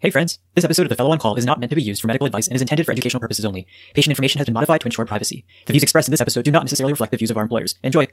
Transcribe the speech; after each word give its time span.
Hey 0.00 0.08
friends, 0.08 0.38
this 0.54 0.64
episode 0.64 0.84
of 0.84 0.88
The 0.88 0.94
Fellow 0.94 1.10
on 1.10 1.18
Call 1.18 1.36
is 1.36 1.44
not 1.44 1.60
meant 1.60 1.68
to 1.68 1.76
be 1.76 1.82
used 1.82 2.00
for 2.00 2.06
medical 2.06 2.24
advice 2.24 2.48
and 2.48 2.56
is 2.56 2.62
intended 2.62 2.86
for 2.86 2.92
educational 2.92 3.20
purposes 3.20 3.44
only. 3.44 3.66
Patient 3.92 4.12
information 4.12 4.38
has 4.38 4.46
been 4.46 4.54
modified 4.54 4.80
to 4.80 4.86
ensure 4.86 5.04
privacy. 5.04 5.44
The 5.66 5.74
views 5.74 5.82
expressed 5.82 6.08
in 6.08 6.10
this 6.10 6.22
episode 6.22 6.46
do 6.46 6.50
not 6.50 6.62
necessarily 6.62 6.94
reflect 6.94 7.10
the 7.10 7.18
views 7.18 7.30
of 7.30 7.36
our 7.36 7.42
employers. 7.42 7.74
Enjoy! 7.82 8.08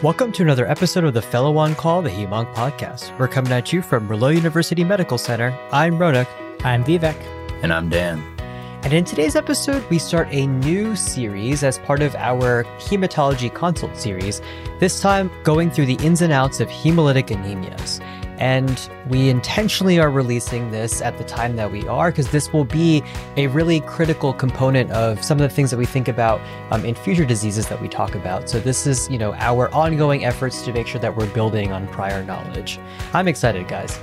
Welcome 0.00 0.30
to 0.30 0.44
another 0.44 0.70
episode 0.70 1.02
of 1.02 1.12
the 1.12 1.20
Fellow 1.20 1.56
on 1.56 1.74
Call, 1.74 2.00
the 2.00 2.08
HEMONC 2.08 2.54
podcast. 2.54 3.18
We're 3.18 3.26
coming 3.26 3.50
at 3.50 3.72
you 3.72 3.82
from 3.82 4.08
Merlot 4.08 4.36
University 4.36 4.84
Medical 4.84 5.18
Center. 5.18 5.58
I'm 5.72 5.98
Ronak. 5.98 6.28
I'm 6.64 6.84
Vivek. 6.84 7.20
And 7.64 7.72
I'm 7.72 7.88
Dan. 7.88 8.37
And 8.84 8.92
in 8.92 9.04
today's 9.04 9.34
episode, 9.34 9.84
we 9.90 9.98
start 9.98 10.28
a 10.30 10.46
new 10.46 10.94
series 10.94 11.64
as 11.64 11.80
part 11.80 12.00
of 12.00 12.14
our 12.14 12.62
Hematology 12.78 13.52
Consult 13.52 13.96
series, 13.96 14.40
this 14.78 15.00
time 15.00 15.30
going 15.42 15.70
through 15.70 15.86
the 15.86 15.96
ins 15.96 16.22
and 16.22 16.32
outs 16.32 16.60
of 16.60 16.68
hemolytic 16.68 17.26
anemias. 17.26 18.00
And 18.38 18.88
we 19.08 19.30
intentionally 19.30 19.98
are 19.98 20.10
releasing 20.10 20.70
this 20.70 21.02
at 21.02 21.18
the 21.18 21.24
time 21.24 21.56
that 21.56 21.72
we 21.72 21.88
are 21.88 22.12
because 22.12 22.30
this 22.30 22.52
will 22.52 22.64
be 22.64 23.02
a 23.36 23.48
really 23.48 23.80
critical 23.80 24.32
component 24.32 24.92
of 24.92 25.24
some 25.24 25.38
of 25.38 25.42
the 25.42 25.54
things 25.54 25.72
that 25.72 25.76
we 25.76 25.84
think 25.84 26.06
about 26.06 26.40
um, 26.70 26.84
in 26.84 26.94
future 26.94 27.24
diseases 27.24 27.66
that 27.68 27.82
we 27.82 27.88
talk 27.88 28.14
about. 28.14 28.48
So 28.48 28.60
this 28.60 28.86
is, 28.86 29.10
you 29.10 29.18
know, 29.18 29.34
our 29.34 29.68
ongoing 29.74 30.24
efforts 30.24 30.62
to 30.62 30.72
make 30.72 30.86
sure 30.86 31.00
that 31.00 31.16
we're 31.16 31.32
building 31.34 31.72
on 31.72 31.88
prior 31.88 32.22
knowledge. 32.24 32.78
I'm 33.12 33.26
excited, 33.26 33.66
guys. 33.66 33.98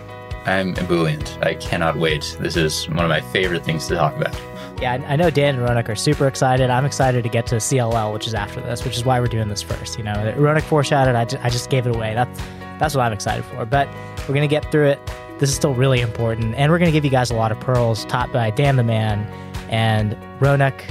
I'm 0.46 0.76
ebullient. 0.76 1.38
I 1.42 1.56
cannot 1.56 1.98
wait. 1.98 2.38
This 2.40 2.56
is 2.56 2.88
one 2.90 3.00
of 3.00 3.10
my 3.10 3.22
favorite 3.22 3.64
things 3.64 3.88
to 3.88 3.96
talk 3.96 4.16
about. 4.16 4.40
Yeah, 4.82 5.04
I 5.08 5.16
know 5.16 5.30
Dan 5.30 5.56
and 5.56 5.68
Ronak 5.68 5.88
are 5.90 5.96
super 5.96 6.28
excited. 6.28 6.70
I'm 6.70 6.86
excited 6.86 7.24
to 7.24 7.30
get 7.30 7.48
to 7.48 7.56
CLL, 7.56 8.14
which 8.14 8.28
is 8.28 8.34
after 8.34 8.60
this, 8.62 8.84
which 8.84 8.98
is 8.98 9.06
why 9.06 9.20
we're 9.20 9.28
doing 9.28 9.48
this 9.48 9.62
first. 9.62 9.98
You 9.98 10.04
know, 10.04 10.14
Ronak 10.38 10.64
foreshadowed. 10.64 11.16
I 11.16 11.22
I 11.46 11.50
just 11.50 11.70
gave 11.70 11.88
it 11.88 11.96
away. 11.96 12.14
That's 12.14 12.40
that's 12.78 12.94
what 12.94 13.04
I'm 13.04 13.14
excited 13.14 13.46
for. 13.46 13.66
But 13.66 13.88
we're 14.28 14.36
gonna 14.36 14.48
get 14.48 14.70
through 14.72 14.90
it. 14.90 15.00
This 15.40 15.50
is 15.50 15.56
still 15.56 15.74
really 15.74 16.02
important, 16.02 16.56
and 16.56 16.72
we're 16.72 16.80
gonna 16.80 16.92
give 16.92 17.06
you 17.06 17.12
guys 17.12 17.32
a 17.32 17.36
lot 17.36 17.52
of 17.52 17.60
pearls, 17.60 18.06
taught 18.06 18.32
by 18.32 18.50
Dan 18.52 18.76
the 18.76 18.84
Man 18.84 19.26
and 19.70 20.16
Ronak. 20.40 20.82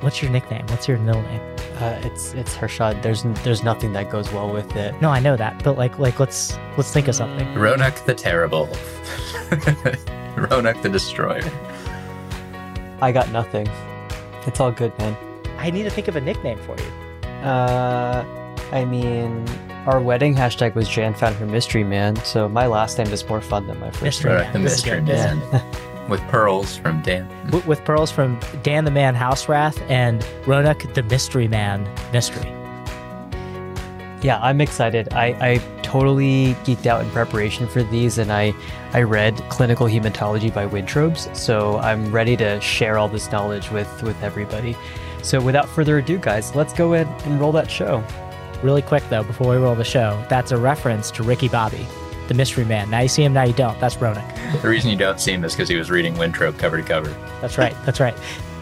What's 0.00 0.22
your 0.22 0.30
nickname? 0.30 0.66
What's 0.68 0.88
your 0.88 0.98
middle 0.98 1.22
name? 1.22 1.49
Uh, 1.80 1.98
it's 2.04 2.34
it's 2.34 2.54
Hershad. 2.54 3.02
There's 3.02 3.22
there's 3.42 3.62
nothing 3.62 3.94
that 3.94 4.10
goes 4.10 4.30
well 4.32 4.52
with 4.52 4.76
it. 4.76 5.00
No, 5.00 5.08
I 5.08 5.18
know 5.18 5.34
that, 5.36 5.64
but 5.64 5.78
like 5.78 5.98
like 5.98 6.20
let's 6.20 6.58
let's 6.76 6.92
think 6.92 7.08
of 7.08 7.14
something. 7.14 7.46
Ronak 7.54 8.04
the 8.04 8.14
Terrible. 8.14 8.66
Ronak 10.36 10.82
the 10.82 10.90
Destroyer. 10.90 11.50
I 13.00 13.12
got 13.12 13.30
nothing. 13.30 13.66
It's 14.46 14.60
all 14.60 14.72
good, 14.72 14.96
man. 14.98 15.16
I 15.56 15.70
need 15.70 15.84
to 15.84 15.90
think 15.90 16.08
of 16.08 16.16
a 16.16 16.20
nickname 16.20 16.58
for 16.58 16.76
you. 16.78 17.28
Uh, 17.42 18.24
I 18.72 18.84
mean, 18.84 19.46
our 19.86 20.00
wedding 20.00 20.34
hashtag 20.34 20.74
was 20.74 20.86
Jan 20.86 21.14
found 21.14 21.36
her 21.36 21.46
mystery 21.46 21.84
man, 21.84 22.16
so 22.16 22.48
my 22.48 22.66
last 22.66 22.98
name 22.98 23.08
is 23.08 23.26
more 23.26 23.40
fun 23.40 23.66
than 23.66 23.80
my 23.80 23.90
first 23.90 24.02
Mystery 24.02 24.32
name. 24.32 24.40
Man. 24.40 24.52
The 24.52 24.58
Mystery 24.58 25.00
good. 25.00 25.06
Man. 25.06 25.62
With 26.10 26.20
pearls 26.28 26.76
from 26.76 27.00
Dan. 27.02 27.26
W- 27.46 27.66
with 27.66 27.82
pearls 27.84 28.10
from 28.10 28.38
Dan 28.62 28.84
the 28.84 28.90
Man 28.90 29.14
Hausrath 29.14 29.80
and 29.88 30.20
Ronak 30.44 30.92
the 30.92 31.02
Mystery 31.04 31.48
Man 31.48 31.88
Mystery. 32.12 32.50
Yeah, 34.22 34.38
I'm 34.42 34.60
excited. 34.60 35.14
I, 35.14 35.26
I 35.40 35.56
totally 35.82 36.54
geeked 36.64 36.84
out 36.84 37.02
in 37.02 37.10
preparation 37.10 37.66
for 37.66 37.82
these, 37.84 38.18
and 38.18 38.30
I 38.30 38.52
I 38.92 39.02
read 39.02 39.36
Clinical 39.48 39.86
Hematology 39.86 40.52
by 40.52 40.66
Wintrobe's, 40.66 41.30
so 41.32 41.78
I'm 41.78 42.12
ready 42.12 42.36
to 42.36 42.60
share 42.60 42.98
all 42.98 43.08
this 43.08 43.30
knowledge 43.32 43.70
with 43.70 44.02
with 44.02 44.20
everybody. 44.22 44.76
So 45.22 45.40
without 45.40 45.68
further 45.68 45.98
ado, 45.98 46.18
guys, 46.18 46.54
let's 46.54 46.74
go 46.74 46.92
ahead 46.94 47.06
and 47.26 47.40
roll 47.40 47.52
that 47.52 47.70
show. 47.70 48.04
Really 48.62 48.82
quick 48.82 49.02
though, 49.08 49.22
before 49.24 49.50
we 49.52 49.56
roll 49.56 49.74
the 49.74 49.84
show, 49.84 50.22
that's 50.28 50.50
a 50.52 50.56
reference 50.58 51.10
to 51.12 51.22
Ricky 51.22 51.48
Bobby, 51.48 51.86
the 52.30 52.34
Mystery 52.34 52.64
Man. 52.64 52.88
Now 52.88 53.00
you 53.00 53.08
see 53.08 53.24
him, 53.24 53.32
now 53.32 53.42
you 53.42 53.52
don't. 53.52 53.78
That's 53.80 53.96
Ronak. 53.96 54.62
The 54.62 54.68
reason 54.68 54.88
you 54.88 54.96
don't 54.96 55.20
see 55.20 55.32
him 55.32 55.44
is 55.44 55.52
because 55.52 55.68
he 55.68 55.74
was 55.74 55.90
reading 55.90 56.14
Wintrobe 56.14 56.56
cover 56.60 56.76
to 56.76 56.82
cover. 56.84 57.10
That's 57.40 57.58
right. 57.58 57.74
That's 57.84 57.98
right. 57.98 58.14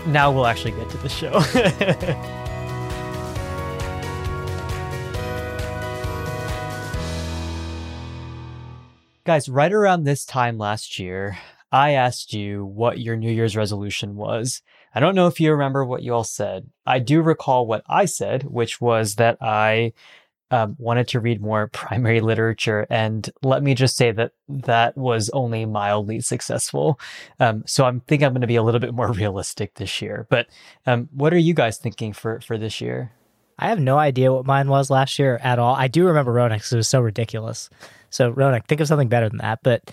Now 0.07 0.33
we'll 0.33 0.47
actually 0.47 0.71
get 0.71 0.89
to 0.89 0.97
the 0.97 1.11
show. 1.11 1.33
Guys, 9.27 9.51
right 9.51 9.71
around 9.71 10.05
this 10.05 10.25
time 10.25 10.57
last 10.57 10.99
year, 10.99 11.37
I 11.71 11.91
asked 11.91 12.33
you 12.33 12.65
what 12.65 12.99
your 12.99 13.19
New 13.19 13.31
Year's 13.31 13.55
resolution 13.55 14.17
was. 14.17 14.63
I 14.95 15.01
don't 15.01 15.15
know 15.15 15.27
if 15.27 15.41
you 15.41 15.53
remember 15.53 15.85
what 15.85 16.03
you 16.03 16.15
all 16.15 16.25
said. 16.25 16.71
I 16.87 17.01
do 17.01 17.21
recall 17.21 17.67
what 17.67 17.83
I 17.87 18.07
said, 18.07 18.45
which 18.45 18.81
was 18.81 19.17
that 19.17 19.37
I 19.43 19.93
um, 20.51 20.77
wanted 20.79 21.09
to 21.09 21.21
read 21.21 21.41
more 21.41 21.67
primary 21.73 22.21
literature. 22.21 22.87
And 22.91 23.29
let 23.43 23.63
me 23.63 23.75
just 23.75 23.97
say 23.97 24.13
that 24.13 24.33
that 24.49 24.97
was 24.97 25.31
only 25.31 25.67
mildly 25.67 26.21
successful. 26.21 26.99
Um, 27.41 27.65
so 27.67 27.85
I'm 27.85 28.01
think 28.01 28.23
I'm 28.23 28.33
going 28.33 28.43
to 28.43 28.47
be 28.47 28.57
a 28.57 28.63
little 28.63 28.81
bit 28.81 28.95
more 28.95 29.13
realistic 29.13 29.75
this 29.75 30.01
year. 30.03 30.27
But 30.31 30.49
um, 30.87 31.09
what 31.13 31.33
are 31.33 31.39
you 31.39 31.55
guys 31.55 31.79
thinking 31.79 32.13
for 32.13 32.41
for 32.41 32.59
this 32.59 32.81
year? 32.81 33.13
I 33.59 33.69
have 33.69 33.81
no 33.81 33.99
idea 33.99 34.33
what 34.33 34.47
mine 34.47 34.69
was 34.69 34.89
last 34.89 35.19
year 35.19 35.41
at 35.43 35.59
all. 35.59 35.75
I 35.75 35.89
do 35.89 36.07
remember 36.07 36.33
because 36.49 36.73
it 36.73 36.77
was 36.77 36.89
so 36.89 37.01
ridiculous. 37.01 37.69
So 38.09 38.33
Ronak, 38.33 38.67
think 38.67 38.81
of 38.81 38.87
something 38.87 39.09
better 39.09 39.29
than 39.29 39.39
that. 39.39 39.61
But 39.65 39.91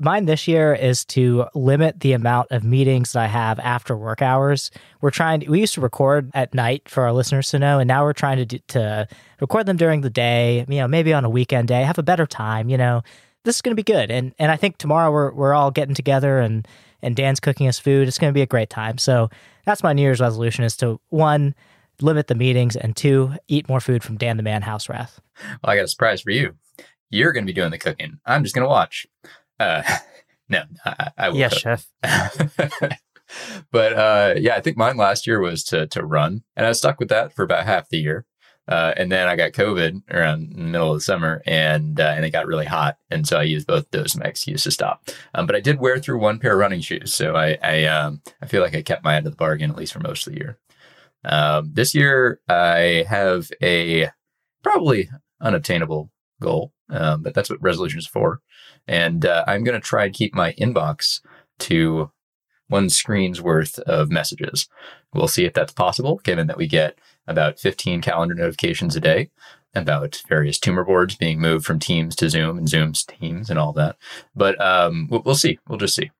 mine 0.00 0.26
this 0.26 0.48
year 0.48 0.74
is 0.74 1.04
to 1.06 1.46
limit 1.54 2.00
the 2.00 2.12
amount 2.12 2.48
of 2.50 2.64
meetings 2.64 3.12
that 3.12 3.24
I 3.24 3.26
have 3.26 3.58
after 3.60 3.96
work 3.96 4.22
hours. 4.22 4.70
We're 5.00 5.10
trying. 5.10 5.40
To, 5.40 5.50
we 5.50 5.60
used 5.60 5.74
to 5.74 5.80
record 5.80 6.30
at 6.34 6.54
night 6.54 6.88
for 6.88 7.04
our 7.04 7.12
listeners 7.12 7.50
to 7.50 7.58
know, 7.58 7.78
and 7.78 7.88
now 7.88 8.04
we're 8.04 8.12
trying 8.12 8.38
to 8.38 8.46
do, 8.46 8.58
to 8.68 9.08
record 9.40 9.66
them 9.66 9.76
during 9.76 10.00
the 10.00 10.10
day. 10.10 10.64
You 10.68 10.78
know, 10.78 10.88
maybe 10.88 11.12
on 11.12 11.24
a 11.24 11.30
weekend 11.30 11.68
day, 11.68 11.82
have 11.82 11.98
a 11.98 12.02
better 12.02 12.26
time. 12.26 12.68
You 12.68 12.78
know, 12.78 13.02
this 13.44 13.56
is 13.56 13.62
going 13.62 13.76
to 13.76 13.82
be 13.82 13.92
good. 13.92 14.10
And 14.10 14.34
and 14.38 14.50
I 14.50 14.56
think 14.56 14.78
tomorrow 14.78 15.10
we're 15.10 15.32
we're 15.32 15.54
all 15.54 15.70
getting 15.70 15.94
together 15.94 16.38
and 16.38 16.66
and 17.02 17.14
Dan's 17.14 17.40
cooking 17.40 17.68
us 17.68 17.78
food. 17.78 18.08
It's 18.08 18.18
going 18.18 18.32
to 18.32 18.34
be 18.34 18.42
a 18.42 18.46
great 18.46 18.70
time. 18.70 18.98
So 18.98 19.30
that's 19.64 19.82
my 19.82 19.92
New 19.92 20.02
Year's 20.02 20.20
resolution: 20.20 20.64
is 20.64 20.76
to 20.78 21.00
one 21.08 21.54
limit 22.00 22.28
the 22.28 22.34
meetings, 22.34 22.76
and 22.76 22.96
two, 22.96 23.34
eat 23.48 23.68
more 23.68 23.80
food 23.80 24.02
from 24.02 24.16
Dan 24.16 24.36
the 24.36 24.42
Man 24.42 24.62
Hausrath. 24.62 25.18
Well, 25.62 25.72
I 25.72 25.76
got 25.76 25.84
a 25.84 25.88
surprise 25.88 26.20
for 26.20 26.30
you. 26.30 26.54
You're 27.10 27.32
going 27.32 27.44
to 27.44 27.52
be 27.52 27.58
doing 27.58 27.70
the 27.70 27.78
cooking. 27.78 28.20
I'm 28.26 28.42
just 28.42 28.54
going 28.54 28.64
to 28.64 28.68
watch. 28.68 29.06
Uh, 29.58 29.82
no, 30.48 30.62
I, 30.84 31.10
I 31.16 31.28
will. 31.30 31.36
Yeah, 31.36 31.48
cook. 31.48 31.58
chef. 31.58 31.86
but 33.70 33.92
uh, 33.92 34.34
yeah, 34.36 34.54
I 34.54 34.60
think 34.60 34.76
mine 34.76 34.96
last 34.96 35.26
year 35.26 35.40
was 35.40 35.64
to 35.64 35.86
to 35.88 36.04
run, 36.04 36.42
and 36.56 36.66
I 36.66 36.70
was 36.70 36.78
stuck 36.78 36.98
with 36.98 37.08
that 37.08 37.34
for 37.34 37.42
about 37.42 37.66
half 37.66 37.88
the 37.88 37.98
year. 37.98 38.26
Uh, 38.68 38.92
and 38.98 39.10
then 39.10 39.28
I 39.28 39.34
got 39.34 39.52
COVID 39.52 40.02
around 40.12 40.52
the 40.52 40.58
middle 40.58 40.90
of 40.92 40.98
the 40.98 41.00
summer, 41.00 41.42
and 41.46 41.98
uh, 41.98 42.12
and 42.14 42.24
it 42.26 42.30
got 42.30 42.46
really 42.46 42.66
hot, 42.66 42.98
and 43.10 43.26
so 43.26 43.38
I 43.38 43.44
used 43.44 43.66
both 43.66 43.90
those 43.90 44.14
as 44.14 44.16
my 44.18 44.26
excuse 44.26 44.64
to 44.64 44.70
stop. 44.70 45.08
Um, 45.34 45.46
but 45.46 45.56
I 45.56 45.60
did 45.60 45.80
wear 45.80 45.98
through 45.98 46.18
one 46.18 46.38
pair 46.38 46.52
of 46.52 46.58
running 46.58 46.82
shoes, 46.82 47.14
so 47.14 47.34
I 47.34 47.56
I, 47.62 47.84
um, 47.84 48.20
I 48.42 48.46
feel 48.46 48.60
like 48.62 48.74
I 48.74 48.82
kept 48.82 49.04
my 49.04 49.16
end 49.16 49.26
of 49.26 49.32
the 49.32 49.38
bargain 49.38 49.70
at 49.70 49.76
least 49.76 49.94
for 49.94 50.00
most 50.00 50.26
of 50.26 50.34
the 50.34 50.38
year. 50.38 50.58
Um, 51.24 51.70
this 51.72 51.94
year 51.94 52.40
I 52.46 53.06
have 53.08 53.50
a 53.62 54.10
probably 54.62 55.08
unobtainable 55.40 56.10
goal, 56.42 56.74
um, 56.90 57.22
but 57.22 57.32
that's 57.32 57.48
what 57.48 57.62
resolution 57.62 57.98
is 57.98 58.06
for, 58.06 58.42
and 58.88 59.24
uh, 59.24 59.44
I'm 59.46 59.62
going 59.62 59.80
to 59.80 59.86
try 59.86 60.06
and 60.06 60.14
keep 60.14 60.34
my 60.34 60.54
inbox 60.54 61.20
to 61.60 62.10
one 62.68 62.88
screen's 62.88 63.40
worth 63.40 63.78
of 63.80 64.10
messages. 64.10 64.68
We'll 65.14 65.28
see 65.28 65.44
if 65.44 65.54
that's 65.54 65.72
possible, 65.72 66.20
given 66.24 66.46
that 66.48 66.58
we 66.58 66.66
get 66.66 66.98
about 67.26 67.58
15 67.58 68.00
calendar 68.00 68.34
notifications 68.34 68.96
a 68.96 69.00
day 69.00 69.30
about 69.74 70.22
various 70.28 70.58
tumor 70.58 70.84
boards 70.84 71.14
being 71.14 71.40
moved 71.40 71.64
from 71.64 71.78
Teams 71.78 72.16
to 72.16 72.30
Zoom 72.30 72.58
and 72.58 72.68
Zoom's 72.68 73.04
Teams 73.04 73.50
and 73.50 73.58
all 73.58 73.72
that. 73.74 73.96
But 74.34 74.60
um, 74.60 75.08
we'll, 75.10 75.22
we'll 75.22 75.34
see. 75.34 75.58
We'll 75.68 75.78
just 75.78 75.94
see. 75.94 76.10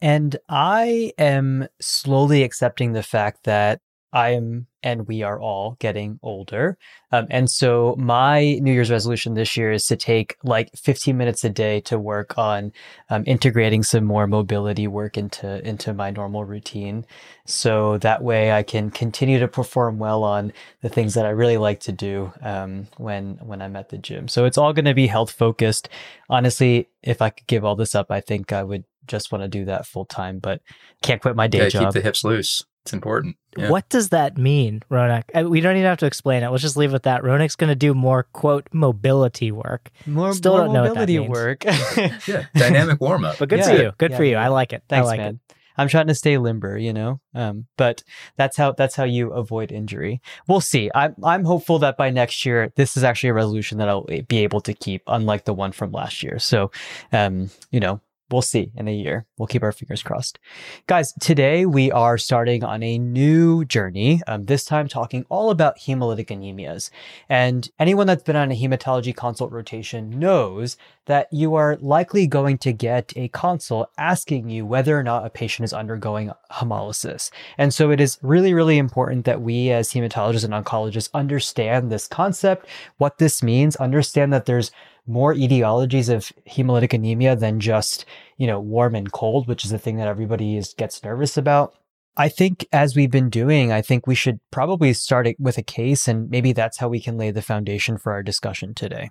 And 0.00 0.36
I 0.48 1.12
am 1.18 1.68
slowly 1.80 2.42
accepting 2.42 2.92
the 2.92 3.02
fact 3.02 3.44
that 3.44 3.80
I 4.12 4.30
am 4.30 4.66
and 4.82 5.08
we 5.08 5.22
are 5.22 5.40
all 5.40 5.76
getting 5.80 6.20
older. 6.22 6.78
Um, 7.10 7.26
and 7.30 7.50
so 7.50 7.96
my 7.98 8.54
New 8.62 8.72
Year's 8.72 8.90
resolution 8.90 9.34
this 9.34 9.56
year 9.56 9.72
is 9.72 9.84
to 9.86 9.96
take 9.96 10.36
like 10.44 10.70
15 10.76 11.16
minutes 11.16 11.42
a 11.44 11.50
day 11.50 11.80
to 11.82 11.98
work 11.98 12.38
on 12.38 12.72
um, 13.10 13.24
integrating 13.26 13.82
some 13.82 14.04
more 14.04 14.26
mobility 14.26 14.86
work 14.86 15.18
into 15.18 15.66
into 15.66 15.92
my 15.92 16.10
normal 16.10 16.44
routine. 16.44 17.04
So 17.44 17.98
that 17.98 18.22
way 18.22 18.52
I 18.52 18.62
can 18.62 18.90
continue 18.90 19.40
to 19.40 19.48
perform 19.48 19.98
well 19.98 20.22
on 20.22 20.52
the 20.80 20.88
things 20.88 21.14
that 21.14 21.26
I 21.26 21.30
really 21.30 21.58
like 21.58 21.80
to 21.80 21.92
do 21.92 22.32
um, 22.42 22.86
when 22.98 23.36
when 23.42 23.60
I'm 23.60 23.76
at 23.76 23.88
the 23.88 23.98
gym. 23.98 24.28
So 24.28 24.44
it's 24.44 24.58
all 24.58 24.72
going 24.72 24.84
to 24.84 24.94
be 24.94 25.06
health 25.08 25.32
focused. 25.32 25.88
Honestly, 26.30 26.88
if 27.02 27.20
I 27.20 27.30
could 27.30 27.46
give 27.46 27.64
all 27.64 27.76
this 27.76 27.94
up, 27.94 28.10
I 28.10 28.20
think 28.20 28.52
I 28.52 28.62
would 28.62 28.84
just 29.06 29.32
want 29.32 29.42
to 29.42 29.48
do 29.48 29.64
that 29.64 29.86
full 29.86 30.04
time, 30.04 30.38
but 30.38 30.60
can't 31.02 31.20
quit 31.20 31.34
my 31.34 31.46
day 31.48 31.60
Yeah, 31.60 31.68
job. 31.68 31.84
keep 31.84 31.90
the 31.94 32.00
hips 32.00 32.22
loose. 32.24 32.64
It's 32.84 32.92
important. 32.94 33.36
Yeah. 33.56 33.70
What 33.70 33.88
does 33.90 34.10
that 34.10 34.38
mean, 34.38 34.82
Ronak? 34.90 35.24
We 35.50 35.60
don't 35.60 35.76
even 35.76 35.86
have 35.86 35.98
to 35.98 36.06
explain 36.06 36.42
it. 36.42 36.48
Let's 36.48 36.62
just 36.62 36.76
leave 36.76 36.92
it 36.92 36.94
at 36.94 37.02
that. 37.02 37.22
Ronak's 37.22 37.56
going 37.56 37.68
to 37.68 37.74
do 37.76 37.92
more 37.92 38.22
quote 38.32 38.66
mobility 38.72 39.52
work, 39.52 39.90
more, 40.06 40.32
Still 40.32 40.52
more 40.56 40.64
don't 40.64 40.72
know 40.72 40.82
what 40.82 40.94
that 40.94 41.00
mobility 41.00 41.18
means. 41.18 41.30
work. 41.30 41.64
Yeah, 42.28 42.46
dynamic 42.54 43.00
warm 43.00 43.24
up. 43.24 43.36
but 43.38 43.48
good 43.50 43.58
Yeah. 43.60 43.66
for 43.66 43.82
you. 43.82 43.92
Good 43.98 44.10
Yeah. 44.12 44.16
for 44.16 44.24
you. 44.24 44.36
I 44.36 44.48
like 44.48 44.72
it. 44.72 44.84
Thanks, 44.88 45.04
I 45.06 45.10
like 45.10 45.18
man. 45.20 45.40
it. 45.48 45.54
I'm 45.80 45.86
trying 45.88 46.08
to 46.08 46.14
stay 46.14 46.38
limber, 46.38 46.76
you 46.76 46.92
know. 46.92 47.20
Um, 47.34 47.66
but 47.76 48.02
that's 48.36 48.56
how 48.56 48.72
that's 48.72 48.96
how 48.96 49.04
you 49.04 49.30
avoid 49.32 49.70
injury. 49.70 50.20
We'll 50.48 50.60
see. 50.60 50.90
I'm 50.94 51.14
I'm 51.22 51.44
hopeful 51.44 51.78
that 51.80 51.96
by 51.96 52.10
next 52.10 52.44
year, 52.44 52.72
this 52.74 52.96
is 52.96 53.04
actually 53.04 53.30
a 53.30 53.34
resolution 53.34 53.78
that 53.78 53.88
I'll 53.88 54.04
be 54.28 54.38
able 54.38 54.60
to 54.62 54.74
keep, 54.74 55.02
unlike 55.06 55.44
the 55.44 55.54
one 55.54 55.70
from 55.72 55.92
last 55.92 56.22
year. 56.22 56.38
So, 56.40 56.72
um, 57.12 57.50
you 57.70 57.78
know, 57.80 58.00
we'll 58.30 58.42
see 58.42 58.70
in 58.76 58.88
a 58.88 58.94
year. 58.94 59.26
We'll 59.38 59.46
keep 59.46 59.62
our 59.62 59.72
fingers 59.72 60.02
crossed. 60.02 60.38
Guys, 60.86 61.12
today 61.20 61.66
we 61.66 61.90
are 61.90 62.18
starting 62.18 62.62
on 62.62 62.82
a 62.82 62.98
new 62.98 63.64
journey, 63.64 64.20
um, 64.26 64.44
this 64.44 64.64
time 64.64 64.88
talking 64.88 65.24
all 65.28 65.50
about 65.50 65.78
hemolytic 65.78 66.26
anemias. 66.26 66.90
And 67.28 67.70
anyone 67.78 68.06
that's 68.06 68.22
been 68.22 68.36
on 68.36 68.52
a 68.52 68.54
hematology 68.54 69.14
consult 69.14 69.50
rotation 69.52 70.10
knows 70.10 70.76
that 71.06 71.28
you 71.32 71.54
are 71.54 71.78
likely 71.80 72.26
going 72.26 72.58
to 72.58 72.72
get 72.72 73.12
a 73.16 73.28
consult 73.28 73.90
asking 73.96 74.50
you 74.50 74.66
whether 74.66 74.98
or 74.98 75.02
not 75.02 75.24
a 75.24 75.30
patient 75.30 75.64
is 75.64 75.72
undergoing 75.72 76.30
hemolysis. 76.50 77.30
And 77.56 77.72
so 77.72 77.90
it 77.90 78.00
is 78.00 78.18
really, 78.20 78.52
really 78.52 78.76
important 78.76 79.24
that 79.24 79.40
we 79.40 79.70
as 79.70 79.90
hematologists 79.90 80.44
and 80.44 80.52
oncologists 80.52 81.08
understand 81.14 81.90
this 81.90 82.06
concept, 82.06 82.66
what 82.98 83.16
this 83.18 83.42
means, 83.42 83.74
understand 83.76 84.32
that 84.34 84.44
there's 84.44 84.70
more 85.08 85.34
etiologies 85.34 86.12
of 86.12 86.32
hemolytic 86.48 86.92
anemia 86.92 87.34
than 87.34 87.60
just, 87.60 88.04
you 88.36 88.46
know, 88.46 88.60
warm 88.60 88.94
and 88.94 89.10
cold, 89.10 89.48
which 89.48 89.64
is 89.64 89.70
the 89.70 89.78
thing 89.78 89.96
that 89.96 90.08
everybody 90.08 90.56
is, 90.56 90.74
gets 90.74 91.02
nervous 91.02 91.36
about. 91.36 91.74
I 92.16 92.28
think 92.28 92.66
as 92.72 92.96
we've 92.96 93.10
been 93.10 93.30
doing, 93.30 93.72
I 93.72 93.80
think 93.80 94.06
we 94.06 94.16
should 94.16 94.40
probably 94.50 94.92
start 94.92 95.26
it 95.26 95.38
with 95.38 95.56
a 95.56 95.62
case, 95.62 96.08
and 96.08 96.28
maybe 96.28 96.52
that's 96.52 96.78
how 96.78 96.88
we 96.88 97.00
can 97.00 97.16
lay 97.16 97.30
the 97.30 97.42
foundation 97.42 97.96
for 97.96 98.12
our 98.12 98.24
discussion 98.24 98.74
today. 98.74 99.10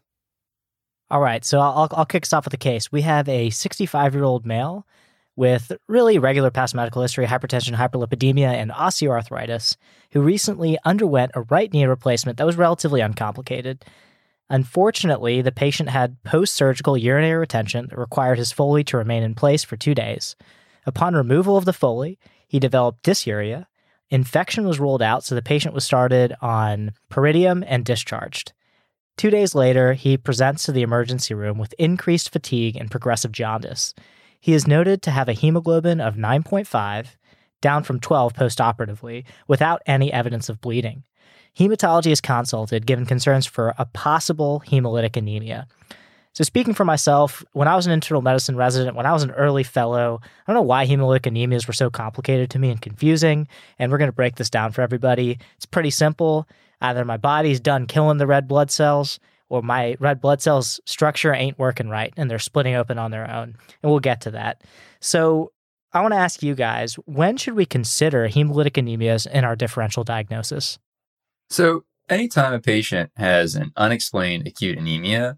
All 1.10 1.22
right, 1.22 1.46
so 1.46 1.60
I'll, 1.60 1.88
I'll 1.92 2.06
kick 2.06 2.24
us 2.24 2.34
off 2.34 2.44
with 2.44 2.54
a 2.54 2.58
case. 2.58 2.92
We 2.92 3.02
have 3.04 3.30
a 3.30 3.50
65 3.50 4.14
year 4.14 4.26
old 4.26 4.46
male 4.46 4.86
with 5.38 5.72
really 5.88 6.20
regular 6.20 6.52
past 6.52 6.76
medical 6.76 7.02
history, 7.02 7.26
hypertension, 7.26 7.76
hyperlipidemia, 7.76 8.48
and 8.48 8.72
osteoarthritis, 8.72 9.78
who 10.12 10.22
recently 10.22 10.78
underwent 10.84 11.32
a 11.36 11.44
right 11.44 11.72
knee 11.72 11.86
replacement 11.86 12.38
that 12.38 12.46
was 12.46 12.58
relatively 12.58 13.00
uncomplicated. 13.00 13.86
Unfortunately, 14.50 15.42
the 15.42 15.52
patient 15.52 15.90
had 15.90 16.22
post 16.24 16.54
surgical 16.54 16.98
urinary 16.98 17.38
retention 17.38 17.88
that 17.90 18.00
required 18.00 18.38
his 18.38 18.52
Foley 18.52 18.84
to 18.86 18.98
remain 18.98 19.24
in 19.24 19.36
place 19.36 19.64
for 19.64 19.76
two 19.76 19.94
days. 19.94 20.36
Upon 20.86 21.16
removal 21.16 21.58
of 21.58 21.66
the 21.66 21.74
Foley, 21.74 22.18
he 22.48 22.60
developed 22.60 23.04
dysuria. 23.04 23.66
Infection 24.10 24.66
was 24.66 24.80
ruled 24.80 25.02
out, 25.02 25.26
so 25.26 25.36
the 25.36 25.42
patient 25.42 25.74
was 25.74 25.84
started 25.84 26.34
on 26.42 26.94
pyridium 27.12 27.64
and 27.68 27.84
discharged. 27.84 28.54
Two 29.18 29.30
days 29.30 29.54
later, 29.54 29.94
he 29.94 30.16
presents 30.16 30.64
to 30.64 30.72
the 30.72 30.84
emergency 30.84 31.34
room 31.34 31.58
with 31.58 31.74
increased 31.78 32.32
fatigue 32.32 32.78
and 32.78 32.92
progressive 32.92 33.34
jaundice. 33.34 33.94
He 34.40 34.54
is 34.54 34.68
noted 34.68 35.02
to 35.02 35.12
have 35.12 35.28
a 35.28 35.34
hemoglobin 35.34 36.00
of 36.00 36.16
9.5, 36.16 37.08
down 37.60 37.84
from 37.84 38.00
12 38.00 38.34
postoperatively, 38.34 39.26
without 39.48 39.82
any 39.86 40.14
evidence 40.14 40.48
of 40.48 40.62
bleeding. 40.62 41.04
Hematology 41.58 42.12
is 42.12 42.22
consulted 42.22 42.86
given 42.86 43.08
concerns 43.08 43.48
for 43.48 43.74
a 43.80 43.86
possible 43.86 44.62
hemolytic 44.68 45.18
anemia. 45.18 45.68
So, 46.34 46.44
speaking 46.44 46.76
for 46.76 46.86
myself, 46.86 47.44
when 47.54 47.68
I 47.68 47.76
was 47.76 47.88
an 47.88 47.92
internal 47.92 48.22
medicine 48.22 48.56
resident, 48.56 48.96
when 48.96 49.08
I 49.08 49.12
was 49.12 49.24
an 49.24 49.32
early 49.32 49.64
fellow, 49.64 50.22
I 50.22 50.28
don't 50.46 50.54
know 50.54 50.68
why 50.68 50.86
hemolytic 50.86 51.22
anemias 51.22 51.66
were 51.66 51.74
so 51.74 51.90
complicated 51.90 52.52
to 52.52 52.60
me 52.60 52.70
and 52.70 52.80
confusing. 52.80 53.48
And 53.80 53.92
we're 53.92 53.98
going 53.98 54.10
to 54.10 54.16
break 54.16 54.36
this 54.36 54.52
down 54.52 54.72
for 54.72 54.84
everybody. 54.84 55.40
It's 55.56 55.66
pretty 55.66 55.90
simple. 55.90 56.48
Either 56.80 57.04
my 57.04 57.18
body's 57.18 57.60
done 57.60 57.88
killing 57.88 58.20
the 58.20 58.28
red 58.28 58.48
blood 58.48 58.70
cells, 58.70 59.20
or 59.50 59.64
my 59.64 59.98
red 60.00 60.22
blood 60.22 60.44
cells 60.44 60.80
structure 60.86 61.34
ain't 61.34 61.58
working 61.58 61.90
right 61.90 62.14
and 62.18 62.30
they're 62.30 62.38
splitting 62.38 62.76
open 62.76 63.00
on 63.00 63.10
their 63.10 63.28
own. 63.28 63.56
And 63.82 63.90
we'll 63.90 64.00
get 64.00 64.22
to 64.22 64.32
that. 64.32 64.62
So, 65.00 65.54
I 65.92 66.02
want 66.02 66.14
to 66.14 66.20
ask 66.20 66.44
you 66.44 66.54
guys 66.54 66.96
when 67.06 67.36
should 67.38 67.56
we 67.56 67.66
consider 67.66 68.30
hemolytic 68.30 68.74
anemias 68.74 69.26
in 69.26 69.44
our 69.44 69.56
differential 69.56 70.04
diagnosis? 70.04 70.78
So, 71.50 71.86
anytime 72.10 72.54
a 72.54 72.60
patient 72.60 73.12
has 73.16 73.56
an 73.56 73.72
unexplained 73.76 74.48
acute 74.48 74.78
anemia, 74.78 75.38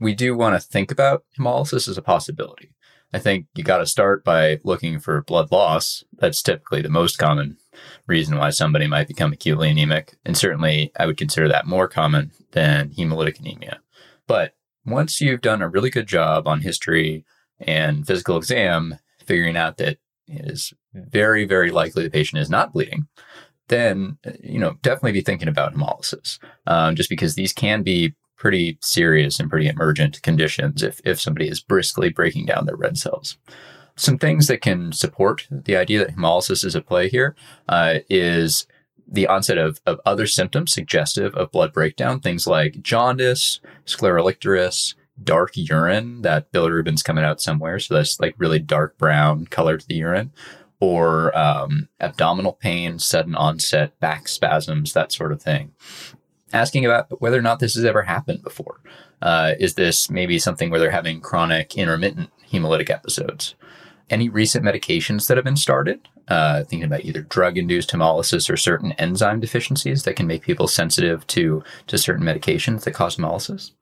we 0.00 0.14
do 0.14 0.36
want 0.36 0.54
to 0.54 0.60
think 0.60 0.90
about 0.90 1.24
hemolysis 1.38 1.88
as 1.88 1.96
a 1.96 2.02
possibility. 2.02 2.74
I 3.12 3.20
think 3.20 3.46
you 3.54 3.62
got 3.62 3.78
to 3.78 3.86
start 3.86 4.24
by 4.24 4.58
looking 4.64 4.98
for 4.98 5.22
blood 5.22 5.52
loss. 5.52 6.02
That's 6.18 6.42
typically 6.42 6.82
the 6.82 6.88
most 6.88 7.16
common 7.16 7.58
reason 8.08 8.36
why 8.36 8.50
somebody 8.50 8.88
might 8.88 9.06
become 9.06 9.32
acutely 9.32 9.70
anemic. 9.70 10.16
And 10.24 10.36
certainly, 10.36 10.90
I 10.98 11.06
would 11.06 11.16
consider 11.16 11.46
that 11.48 11.66
more 11.66 11.86
common 11.86 12.32
than 12.50 12.90
hemolytic 12.90 13.38
anemia. 13.38 13.80
But 14.26 14.54
once 14.84 15.20
you've 15.20 15.42
done 15.42 15.62
a 15.62 15.68
really 15.68 15.90
good 15.90 16.08
job 16.08 16.48
on 16.48 16.62
history 16.62 17.24
and 17.60 18.04
physical 18.04 18.36
exam, 18.36 18.98
figuring 19.24 19.56
out 19.56 19.76
that 19.76 19.98
it 20.26 20.50
is 20.50 20.72
very, 20.92 21.44
very 21.44 21.70
likely 21.70 22.02
the 22.02 22.10
patient 22.10 22.42
is 22.42 22.50
not 22.50 22.72
bleeding, 22.72 23.06
then 23.68 24.18
you 24.42 24.58
know 24.58 24.76
definitely 24.82 25.12
be 25.12 25.20
thinking 25.20 25.48
about 25.48 25.74
hemolysis, 25.74 26.38
um, 26.66 26.96
just 26.96 27.10
because 27.10 27.34
these 27.34 27.52
can 27.52 27.82
be 27.82 28.14
pretty 28.36 28.78
serious 28.80 29.40
and 29.40 29.48
pretty 29.48 29.68
emergent 29.68 30.20
conditions 30.22 30.82
if 30.82 31.00
if 31.04 31.20
somebody 31.20 31.48
is 31.48 31.60
briskly 31.60 32.08
breaking 32.08 32.46
down 32.46 32.66
their 32.66 32.76
red 32.76 32.98
cells. 32.98 33.38
Some 33.96 34.18
things 34.18 34.48
that 34.48 34.60
can 34.60 34.92
support 34.92 35.46
the 35.50 35.76
idea 35.76 36.00
that 36.00 36.16
hemolysis 36.16 36.64
is 36.64 36.74
at 36.74 36.86
play 36.86 37.08
here 37.08 37.36
uh, 37.68 38.00
is 38.10 38.66
the 39.06 39.26
onset 39.28 39.58
of, 39.58 39.80
of 39.86 40.00
other 40.04 40.26
symptoms 40.26 40.72
suggestive 40.72 41.34
of 41.34 41.52
blood 41.52 41.72
breakdown, 41.72 42.18
things 42.20 42.46
like 42.46 42.82
jaundice, 42.82 43.60
scleral 43.86 44.32
icterus, 44.32 44.94
dark 45.22 45.52
urine, 45.54 46.22
that 46.22 46.50
bilirubin's 46.50 47.02
coming 47.02 47.22
out 47.22 47.40
somewhere. 47.40 47.78
So 47.78 47.94
that's 47.94 48.18
like 48.18 48.34
really 48.36 48.58
dark 48.58 48.98
brown 48.98 49.46
color 49.46 49.76
to 49.76 49.86
the 49.86 49.94
urine 49.94 50.32
or 50.80 51.36
um, 51.36 51.88
abdominal 52.00 52.52
pain, 52.52 52.98
sudden 52.98 53.34
onset, 53.34 53.98
back 54.00 54.28
spasms, 54.28 54.92
that 54.92 55.12
sort 55.12 55.32
of 55.32 55.42
thing. 55.42 55.72
Asking 56.52 56.84
about 56.84 57.20
whether 57.20 57.38
or 57.38 57.42
not 57.42 57.58
this 57.58 57.74
has 57.74 57.84
ever 57.84 58.02
happened 58.02 58.42
before. 58.42 58.80
Uh, 59.22 59.54
is 59.58 59.74
this 59.74 60.10
maybe 60.10 60.38
something 60.38 60.70
where 60.70 60.78
they're 60.78 60.90
having 60.90 61.20
chronic 61.20 61.76
intermittent 61.76 62.30
hemolytic 62.52 62.90
episodes? 62.90 63.54
Any 64.10 64.28
recent 64.28 64.64
medications 64.64 65.26
that 65.26 65.36
have 65.36 65.44
been 65.44 65.56
started? 65.56 66.08
Uh, 66.28 66.64
thinking 66.64 66.84
about 66.84 67.04
either 67.04 67.22
drug 67.22 67.58
induced 67.58 67.90
hemolysis 67.90 68.48
or 68.48 68.56
certain 68.56 68.92
enzyme 68.92 69.40
deficiencies 69.40 70.04
that 70.04 70.16
can 70.16 70.26
make 70.26 70.42
people 70.42 70.66
sensitive 70.66 71.26
to, 71.26 71.62
to 71.86 71.98
certain 71.98 72.24
medications 72.24 72.84
that 72.84 72.92
cause 72.92 73.16
hemolysis 73.16 73.72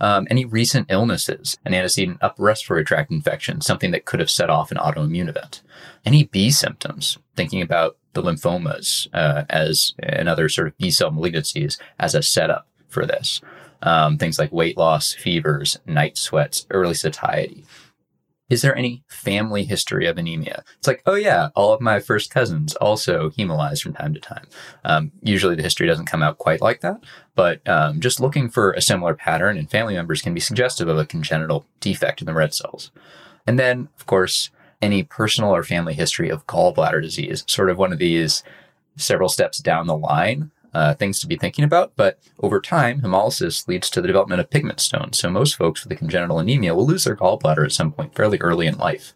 um, 0.00 0.26
any 0.30 0.44
recent 0.44 0.86
illnesses, 0.90 1.58
an 1.64 1.74
antecedent 1.74 2.18
upper 2.20 2.42
respiratory 2.42 2.84
tract 2.84 3.10
infection, 3.10 3.60
something 3.60 3.90
that 3.92 4.04
could 4.04 4.20
have 4.20 4.30
set 4.30 4.50
off 4.50 4.70
an 4.70 4.78
autoimmune 4.78 5.28
event, 5.28 5.62
any 6.04 6.24
B 6.24 6.50
symptoms, 6.50 7.18
thinking 7.36 7.62
about 7.62 7.96
the 8.12 8.22
lymphomas 8.22 9.08
uh, 9.12 9.44
as 9.50 9.94
and 9.98 10.28
other 10.28 10.48
sort 10.48 10.68
of 10.68 10.78
B 10.78 10.90
cell 10.90 11.10
malignancies 11.10 11.78
as 11.98 12.14
a 12.14 12.22
setup 12.22 12.66
for 12.88 13.06
this. 13.06 13.40
Um, 13.82 14.16
things 14.16 14.38
like 14.38 14.50
weight 14.50 14.78
loss, 14.78 15.12
fevers, 15.12 15.78
night 15.84 16.16
sweats, 16.16 16.66
early 16.70 16.94
satiety, 16.94 17.64
is 18.54 18.62
there 18.62 18.76
any 18.76 19.02
family 19.08 19.64
history 19.64 20.06
of 20.06 20.16
anemia? 20.16 20.62
It's 20.78 20.86
like, 20.86 21.02
oh 21.06 21.16
yeah, 21.16 21.48
all 21.56 21.72
of 21.72 21.80
my 21.80 21.98
first 21.98 22.30
cousins 22.30 22.76
also 22.76 23.30
hemolyze 23.30 23.82
from 23.82 23.94
time 23.94 24.14
to 24.14 24.20
time. 24.20 24.46
Um, 24.84 25.10
usually 25.22 25.56
the 25.56 25.62
history 25.62 25.88
doesn't 25.88 26.06
come 26.06 26.22
out 26.22 26.38
quite 26.38 26.60
like 26.60 26.80
that, 26.82 27.02
but 27.34 27.66
um, 27.68 27.98
just 27.98 28.20
looking 28.20 28.48
for 28.48 28.70
a 28.70 28.80
similar 28.80 29.12
pattern 29.12 29.58
in 29.58 29.66
family 29.66 29.94
members 29.94 30.22
can 30.22 30.34
be 30.34 30.40
suggestive 30.40 30.86
of 30.86 30.96
a 30.96 31.04
congenital 31.04 31.66
defect 31.80 32.20
in 32.20 32.26
the 32.26 32.32
red 32.32 32.54
cells. 32.54 32.92
And 33.44 33.58
then, 33.58 33.88
of 33.98 34.06
course, 34.06 34.50
any 34.80 35.02
personal 35.02 35.50
or 35.52 35.64
family 35.64 35.94
history 35.94 36.28
of 36.28 36.46
gallbladder 36.46 37.02
disease, 37.02 37.42
sort 37.48 37.70
of 37.70 37.76
one 37.76 37.92
of 37.92 37.98
these 37.98 38.44
several 38.96 39.28
steps 39.28 39.58
down 39.58 39.88
the 39.88 39.96
line 39.96 40.52
uh, 40.74 40.94
things 40.94 41.20
to 41.20 41.26
be 41.26 41.36
thinking 41.36 41.64
about. 41.64 41.92
But 41.96 42.18
over 42.40 42.60
time, 42.60 43.00
hemolysis 43.00 43.66
leads 43.68 43.90
to 43.90 44.00
the 44.00 44.08
development 44.08 44.40
of 44.40 44.50
pigment 44.50 44.80
stones. 44.80 45.18
So 45.18 45.30
most 45.30 45.56
folks 45.56 45.84
with 45.84 45.92
a 45.92 45.96
congenital 45.96 46.38
anemia 46.38 46.74
will 46.74 46.86
lose 46.86 47.04
their 47.04 47.16
gallbladder 47.16 47.64
at 47.64 47.72
some 47.72 47.92
point 47.92 48.14
fairly 48.14 48.38
early 48.38 48.66
in 48.66 48.76
life. 48.76 49.14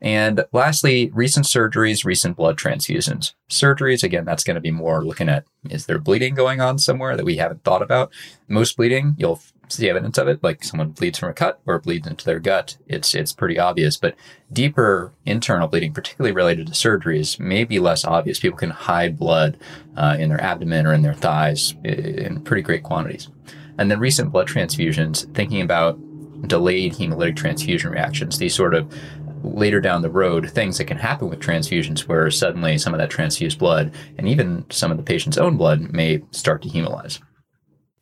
And 0.00 0.44
lastly, 0.52 1.10
recent 1.14 1.46
surgeries, 1.46 2.04
recent 2.04 2.36
blood 2.36 2.58
transfusions. 2.58 3.32
Surgeries, 3.50 4.02
again, 4.02 4.26
that's 4.26 4.44
going 4.44 4.56
to 4.56 4.60
be 4.60 4.70
more 4.70 5.02
looking 5.02 5.30
at 5.30 5.46
is 5.70 5.86
there 5.86 5.98
bleeding 5.98 6.34
going 6.34 6.60
on 6.60 6.78
somewhere 6.78 7.16
that 7.16 7.24
we 7.24 7.36
haven't 7.36 7.64
thought 7.64 7.80
about? 7.80 8.12
Most 8.46 8.76
bleeding, 8.76 9.14
you'll 9.16 9.40
see 9.68 9.88
evidence 9.88 10.18
of 10.18 10.28
it, 10.28 10.42
like 10.42 10.64
someone 10.64 10.90
bleeds 10.90 11.18
from 11.18 11.30
a 11.30 11.34
cut 11.34 11.60
or 11.66 11.78
bleeds 11.78 12.06
into 12.06 12.24
their 12.24 12.40
gut. 12.40 12.76
It's 12.86 13.14
it's 13.14 13.32
pretty 13.32 13.58
obvious. 13.58 13.96
But 13.96 14.14
deeper 14.52 15.12
internal 15.24 15.68
bleeding, 15.68 15.92
particularly 15.92 16.34
related 16.34 16.66
to 16.66 16.72
surgeries, 16.72 17.38
may 17.38 17.64
be 17.64 17.78
less 17.78 18.04
obvious. 18.04 18.40
People 18.40 18.58
can 18.58 18.70
hide 18.70 19.18
blood 19.18 19.58
uh, 19.96 20.16
in 20.18 20.28
their 20.28 20.40
abdomen 20.40 20.86
or 20.86 20.92
in 20.92 21.02
their 21.02 21.14
thighs 21.14 21.74
in 21.84 22.42
pretty 22.42 22.62
great 22.62 22.82
quantities. 22.82 23.28
And 23.78 23.90
then 23.90 23.98
recent 23.98 24.30
blood 24.32 24.48
transfusions, 24.48 25.32
thinking 25.34 25.60
about 25.60 25.98
delayed 26.46 26.94
hemolytic 26.94 27.36
transfusion 27.36 27.90
reactions, 27.90 28.38
these 28.38 28.54
sort 28.54 28.74
of 28.74 28.92
later 29.42 29.80
down 29.80 30.02
the 30.02 30.10
road 30.10 30.50
things 30.50 30.78
that 30.78 30.86
can 30.86 30.96
happen 30.96 31.28
with 31.28 31.38
transfusions 31.38 32.00
where 32.08 32.30
suddenly 32.30 32.78
some 32.78 32.94
of 32.94 32.98
that 32.98 33.10
transfused 33.10 33.58
blood 33.58 33.92
and 34.16 34.26
even 34.26 34.64
some 34.70 34.90
of 34.90 34.96
the 34.96 35.02
patient's 35.02 35.36
own 35.36 35.56
blood 35.58 35.92
may 35.92 36.22
start 36.30 36.62
to 36.62 36.68
hemolyze 36.68 37.20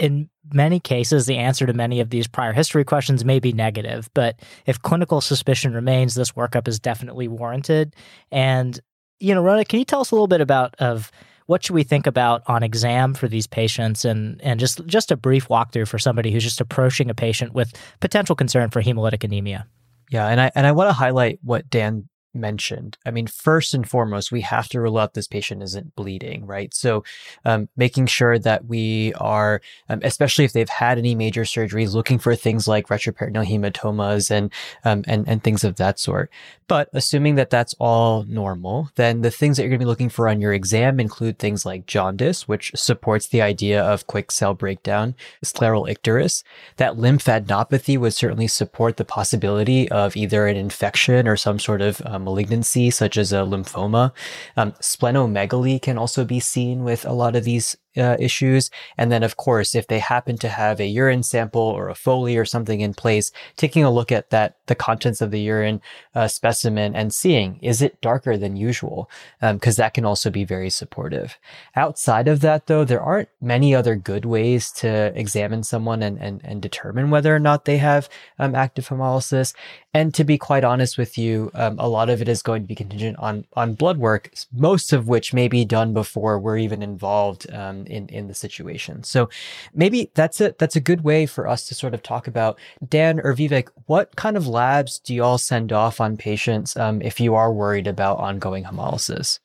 in 0.03 0.29
many 0.53 0.81
cases, 0.81 1.27
the 1.27 1.37
answer 1.37 1.65
to 1.65 1.73
many 1.73 2.01
of 2.01 2.11
these 2.11 2.27
prior 2.27 2.53
history 2.53 2.83
questions 2.85 3.25
may 3.25 3.39
be 3.39 3.53
negative. 3.53 4.11
But 4.15 4.41
if 4.67 4.83
clinical 4.83 5.21
suspicion 5.21 5.75
remains, 5.75 6.17
this 6.17 6.33
workup 6.33 6.67
is 6.67 6.81
definitely 6.81 7.29
warranted. 7.29 7.95
And, 8.33 8.81
you 9.21 9.33
know, 9.33 9.41
Rona, 9.41 9.65
can 9.65 9.79
you 9.79 9.85
tell 9.85 10.01
us 10.01 10.11
a 10.11 10.17
little 10.17 10.27
bit 10.27 10.41
about 10.41 10.75
of 10.81 11.13
what 11.47 11.65
should 11.65 11.75
we 11.75 11.85
think 11.85 12.09
about 12.09 12.43
on 12.49 12.65
exam 12.65 13.15
for 13.15 13.29
these 13.29 13.47
patients 13.47 14.05
and 14.05 14.41
and 14.43 14.59
just 14.59 14.85
just 14.87 15.13
a 15.13 15.17
brief 15.17 15.47
walkthrough 15.47 15.87
for 15.87 16.01
somebody 16.01 16.33
who's 16.33 16.43
just 16.43 16.61
approaching 16.61 17.09
a 17.09 17.15
patient 17.15 17.53
with 17.53 17.73
potential 18.01 18.35
concern 18.35 18.71
for 18.71 18.83
hemolytic 18.83 19.23
anemia? 19.23 19.69
Yeah, 20.11 20.27
and 20.27 20.41
I 20.41 20.51
and 20.57 20.67
I 20.67 20.73
want 20.73 20.89
to 20.89 20.95
highlight 20.95 21.39
what 21.43 21.71
Dan 21.71 22.09
mentioned. 22.35 22.97
I 23.05 23.11
mean, 23.11 23.27
first 23.27 23.75
and 23.75 23.89
foremost, 23.89 24.33
we 24.33 24.41
have 24.43 24.69
to 24.69 24.81
rule 24.81 24.99
out 24.99 25.15
this 25.15 25.29
patient 25.29 25.63
isn't 25.63 25.95
bleeding, 25.97 26.47
right? 26.47 26.73
So, 26.75 27.05
um, 27.45 27.69
making 27.77 28.07
sure 28.07 28.39
that 28.39 28.67
we 28.67 29.13
are, 29.15 29.61
um, 29.89 30.01
especially 30.03 30.45
if 30.45 30.53
they've 30.53 30.69
had 30.69 30.99
any 30.99 31.15
major 31.15 31.43
surgeries, 31.43 31.95
looking 31.95 32.19
for 32.19 32.35
things 32.35 32.67
like 32.67 32.89
retroperitoneal 32.89 33.47
hematomas 33.47 34.31
and 34.31 34.53
um, 34.85 35.05
and 35.07 35.29
and 35.29 35.43
things 35.43 35.65
of 35.65 35.77
that 35.77 35.99
sort. 35.99 36.31
But 36.69 36.89
assuming 36.93 37.35
that 37.35 37.51
that's 37.51 37.75
all 37.79 38.25
normal, 38.25 38.91
then 38.95 39.21
the 39.21 39.31
things 39.31 39.57
that 39.57 39.65
you're 39.65 39.71
going 39.71 39.81
to 39.81 39.85
be 39.85 39.89
looking 39.89 40.09
for 40.09 40.29
on 40.29 40.41
your 40.41 40.55
exam 40.55 41.01
include 41.01 41.39
things 41.39 41.67
like 41.67 41.87
jaundice, 41.87 42.49
which 42.49 42.73
supports 42.75 43.29
the 43.29 43.43
idea 43.43 43.83
of 43.83 44.07
quick 44.07 44.31
cell 44.31 44.55
breakdown, 44.55 45.15
scleral 45.45 45.87
icterus. 45.87 46.43
That 46.77 46.97
lymphadenopathy 46.97 47.99
would 47.99 48.15
certainly 48.15 48.49
support 48.49 48.97
the 48.97 49.05
possibility 49.05 49.91
of 49.91 50.17
either 50.17 50.47
an 50.47 50.57
infection 50.57 51.29
or 51.29 51.37
some 51.37 51.59
sort 51.59 51.83
of 51.83 52.01
um, 52.07 52.22
malignancy, 52.23 52.91
such 52.91 53.17
as 53.17 53.33
a 53.33 53.37
lymphoma. 53.37 54.13
Um, 54.57 54.73
splenomegaly 54.73 55.81
can 55.83 55.99
also 55.99 56.25
be 56.25 56.41
seen 56.41 56.85
with 56.85 57.05
a 57.05 57.13
lot 57.13 57.37
of 57.37 57.45
these 57.45 57.77
uh, 57.97 58.17
issues. 58.19 58.71
And 58.97 59.11
then, 59.11 59.23
of 59.23 59.37
course, 59.37 59.75
if 59.75 59.87
they 59.87 59.99
happen 59.99 60.39
to 60.39 60.49
have 60.49 60.81
a 60.81 60.87
urine 60.87 61.23
sample 61.23 61.63
or 61.63 61.89
a 61.89 61.95
Foley 61.95 62.37
or 62.37 62.45
something 62.45 62.81
in 62.81 62.95
place, 62.95 63.33
taking 63.57 63.85
a 63.85 63.91
look 63.91 64.13
at 64.13 64.31
that, 64.31 64.57
the 64.67 64.75
contents 64.75 65.21
of 65.21 65.31
the 65.31 65.41
urine 65.41 65.81
uh, 66.15 66.29
specimen 66.29 66.95
and 66.95 67.13
seeing, 67.13 67.59
is 67.61 67.83
it 67.83 68.01
darker 68.01 68.37
than 68.37 68.57
usual? 68.57 69.11
Because 69.41 69.79
um, 69.79 69.83
that 69.83 69.95
can 69.95 70.05
also 70.05 70.31
be 70.31 70.45
very 70.45 70.71
supportive. 70.71 71.39
Outside 71.77 72.29
of 72.29 72.41
that, 72.41 72.67
though, 72.67 72.85
there 72.85 73.03
aren't 73.03 73.29
many 73.41 73.75
other 73.75 73.97
good 73.97 74.25
ways 74.25 74.71
to 74.73 75.13
examine 75.19 75.63
someone 75.63 76.03
and, 76.03 76.19
and, 76.19 76.41
and 76.45 76.63
determine 76.63 77.11
whether 77.11 77.35
or 77.35 77.39
not 77.39 77.65
they 77.65 77.79
have 77.79 78.09
um, 78.39 78.55
active 78.55 78.89
hemolysis. 78.89 79.55
And 79.95 80.15
to 80.15 80.25
be 80.25 80.39
quite 80.39 80.65
honest 80.65 80.97
with 80.97 81.19
you, 81.19 81.51
um, 81.55 81.79
a 81.79 81.89
lot 81.89 82.09
of 82.09 82.23
it 82.23 82.29
is 82.29 82.43
going 82.43 82.63
to 82.63 82.69
be 82.69 82.75
contingent 82.75 83.19
on, 83.19 83.45
on 83.55 83.75
blood 83.75 83.99
work, 83.99 84.31
most 84.53 84.93
of 84.93 85.09
which 85.09 85.35
may 85.35 85.49
be 85.49 85.65
done 85.65 85.93
before 85.93 86.39
we're 86.39 86.59
even 86.59 86.83
involved 86.83 87.47
in 87.87 88.09
in 88.09 88.29
the 88.29 88.35
situation. 88.35 89.03
So 89.03 89.29
maybe 89.75 90.11
that's 90.15 90.41
a 90.41 90.55
that's 90.59 90.77
a 90.77 90.81
good 90.81 91.03
way 91.05 91.27
for 91.27 91.49
us 91.49 91.67
to 91.69 91.75
sort 91.75 91.95
of 91.95 92.03
talk 92.03 92.27
about 92.27 92.59
Dan 92.87 93.21
or 93.21 93.35
Vivek. 93.35 93.69
What 93.87 94.17
kind 94.17 94.37
of 94.37 94.47
labs 94.47 94.99
do 94.99 95.15
you 95.15 95.23
all 95.23 95.39
send 95.39 95.73
off 95.73 96.01
on 96.01 96.17
patients 96.17 96.77
um, 96.77 97.03
if 97.03 97.21
you 97.21 97.35
are 97.35 97.53
worried 97.53 97.87
about 97.87 98.19
ongoing 98.19 98.65
hemolysis? 98.65 99.39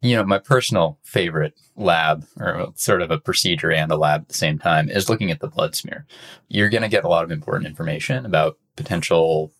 You 0.00 0.14
know, 0.14 0.24
my 0.24 0.38
personal 0.38 0.98
favorite 1.02 1.54
lab, 1.74 2.24
or 2.38 2.72
sort 2.76 3.02
of 3.02 3.10
a 3.10 3.18
procedure 3.18 3.72
and 3.72 3.90
a 3.90 3.96
lab 3.96 4.22
at 4.22 4.28
the 4.28 4.34
same 4.34 4.58
time, 4.58 4.88
is 4.88 5.08
looking 5.08 5.30
at 5.30 5.40
the 5.40 5.48
blood 5.48 5.74
smear. 5.74 6.06
You're 6.48 6.68
going 6.68 6.82
to 6.82 6.88
get 6.88 7.04
a 7.04 7.08
lot 7.08 7.24
of 7.24 7.32
important 7.32 7.66
information 7.66 8.24
about 8.24 8.58
potential 8.76 9.52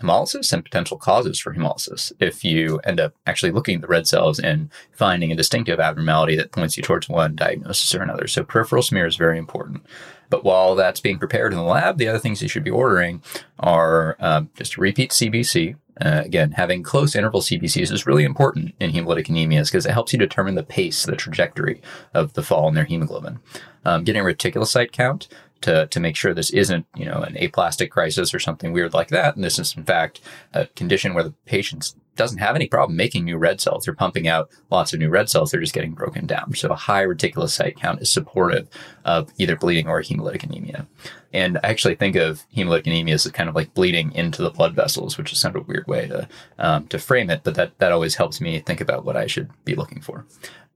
hemolysis 0.00 0.52
and 0.52 0.64
potential 0.64 0.96
causes 0.96 1.38
for 1.38 1.54
hemolysis 1.54 2.12
if 2.18 2.44
you 2.44 2.80
end 2.84 2.98
up 2.98 3.14
actually 3.26 3.52
looking 3.52 3.76
at 3.76 3.80
the 3.80 3.86
red 3.86 4.06
cells 4.06 4.38
and 4.38 4.68
finding 4.92 5.30
a 5.30 5.36
distinctive 5.36 5.78
abnormality 5.78 6.36
that 6.36 6.52
points 6.52 6.76
you 6.76 6.82
towards 6.82 7.08
one 7.08 7.36
diagnosis 7.36 7.94
or 7.94 8.02
another. 8.02 8.26
So 8.26 8.42
peripheral 8.42 8.82
smear 8.82 9.06
is 9.06 9.16
very 9.16 9.38
important. 9.38 9.84
But 10.30 10.44
while 10.44 10.74
that's 10.74 11.00
being 11.00 11.18
prepared 11.18 11.52
in 11.52 11.58
the 11.58 11.64
lab, 11.64 11.98
the 11.98 12.08
other 12.08 12.18
things 12.18 12.42
you 12.42 12.48
should 12.48 12.64
be 12.64 12.70
ordering 12.70 13.22
are 13.60 14.16
um, 14.18 14.50
just 14.56 14.76
repeat 14.76 15.12
CBC. 15.12 15.76
Uh, 16.00 16.22
again, 16.24 16.50
having 16.52 16.82
close 16.82 17.14
interval 17.14 17.40
CBCs 17.40 17.92
is 17.92 18.06
really 18.06 18.24
important 18.24 18.74
in 18.80 18.90
hemolytic 18.90 19.26
anemias 19.26 19.66
because 19.66 19.86
it 19.86 19.92
helps 19.92 20.12
you 20.12 20.18
determine 20.18 20.56
the 20.56 20.64
pace, 20.64 21.04
the 21.04 21.14
trajectory 21.14 21.80
of 22.12 22.32
the 22.32 22.42
fall 22.42 22.66
in 22.66 22.74
their 22.74 22.84
hemoglobin. 22.84 23.38
Um, 23.84 24.02
getting 24.02 24.22
a 24.22 24.24
reticulocyte 24.24 24.90
count 24.90 25.28
to, 25.62 25.86
to 25.86 26.00
make 26.00 26.16
sure 26.16 26.34
this 26.34 26.50
isn't, 26.50 26.86
you 26.94 27.04
know, 27.04 27.22
an 27.22 27.36
aplastic 27.38 27.90
crisis 27.90 28.34
or 28.34 28.38
something 28.38 28.72
weird 28.72 28.92
like 28.92 29.08
that. 29.08 29.34
And 29.34 29.44
this 29.44 29.58
is, 29.58 29.74
in 29.76 29.84
fact, 29.84 30.20
a 30.52 30.66
condition 30.66 31.14
where 31.14 31.24
the 31.24 31.34
patient 31.46 31.94
doesn't 32.16 32.38
have 32.38 32.54
any 32.54 32.68
problem 32.68 32.96
making 32.96 33.24
new 33.24 33.36
red 33.36 33.60
cells. 33.60 33.84
They're 33.84 33.94
pumping 33.94 34.28
out 34.28 34.50
lots 34.70 34.92
of 34.92 35.00
new 35.00 35.08
red 35.08 35.28
cells. 35.28 35.50
They're 35.50 35.60
just 35.60 35.74
getting 35.74 35.92
broken 35.92 36.26
down. 36.26 36.54
So 36.54 36.68
a 36.68 36.76
high 36.76 37.04
reticulocyte 37.04 37.76
count 37.76 38.02
is 38.02 38.10
supportive 38.10 38.68
of 39.04 39.32
either 39.38 39.56
bleeding 39.56 39.88
or 39.88 40.00
hemolytic 40.00 40.44
anemia. 40.44 40.86
And 41.32 41.58
I 41.58 41.68
actually 41.68 41.96
think 41.96 42.14
of 42.14 42.44
hemolytic 42.54 42.86
anemia 42.86 43.14
as 43.14 43.26
kind 43.32 43.48
of 43.48 43.54
like 43.54 43.74
bleeding 43.74 44.12
into 44.12 44.42
the 44.42 44.50
blood 44.50 44.74
vessels, 44.74 45.18
which 45.18 45.32
is 45.32 45.42
kind 45.42 45.56
of 45.56 45.62
a 45.62 45.66
weird 45.66 45.86
way 45.88 46.06
to 46.06 46.28
um, 46.58 46.86
to 46.88 46.98
frame 46.98 47.30
it. 47.30 47.40
But 47.42 47.56
that 47.56 47.78
that 47.78 47.92
always 47.92 48.14
helps 48.14 48.40
me 48.40 48.60
think 48.60 48.80
about 48.80 49.04
what 49.04 49.16
I 49.16 49.26
should 49.26 49.50
be 49.64 49.74
looking 49.74 50.00
for. 50.00 50.26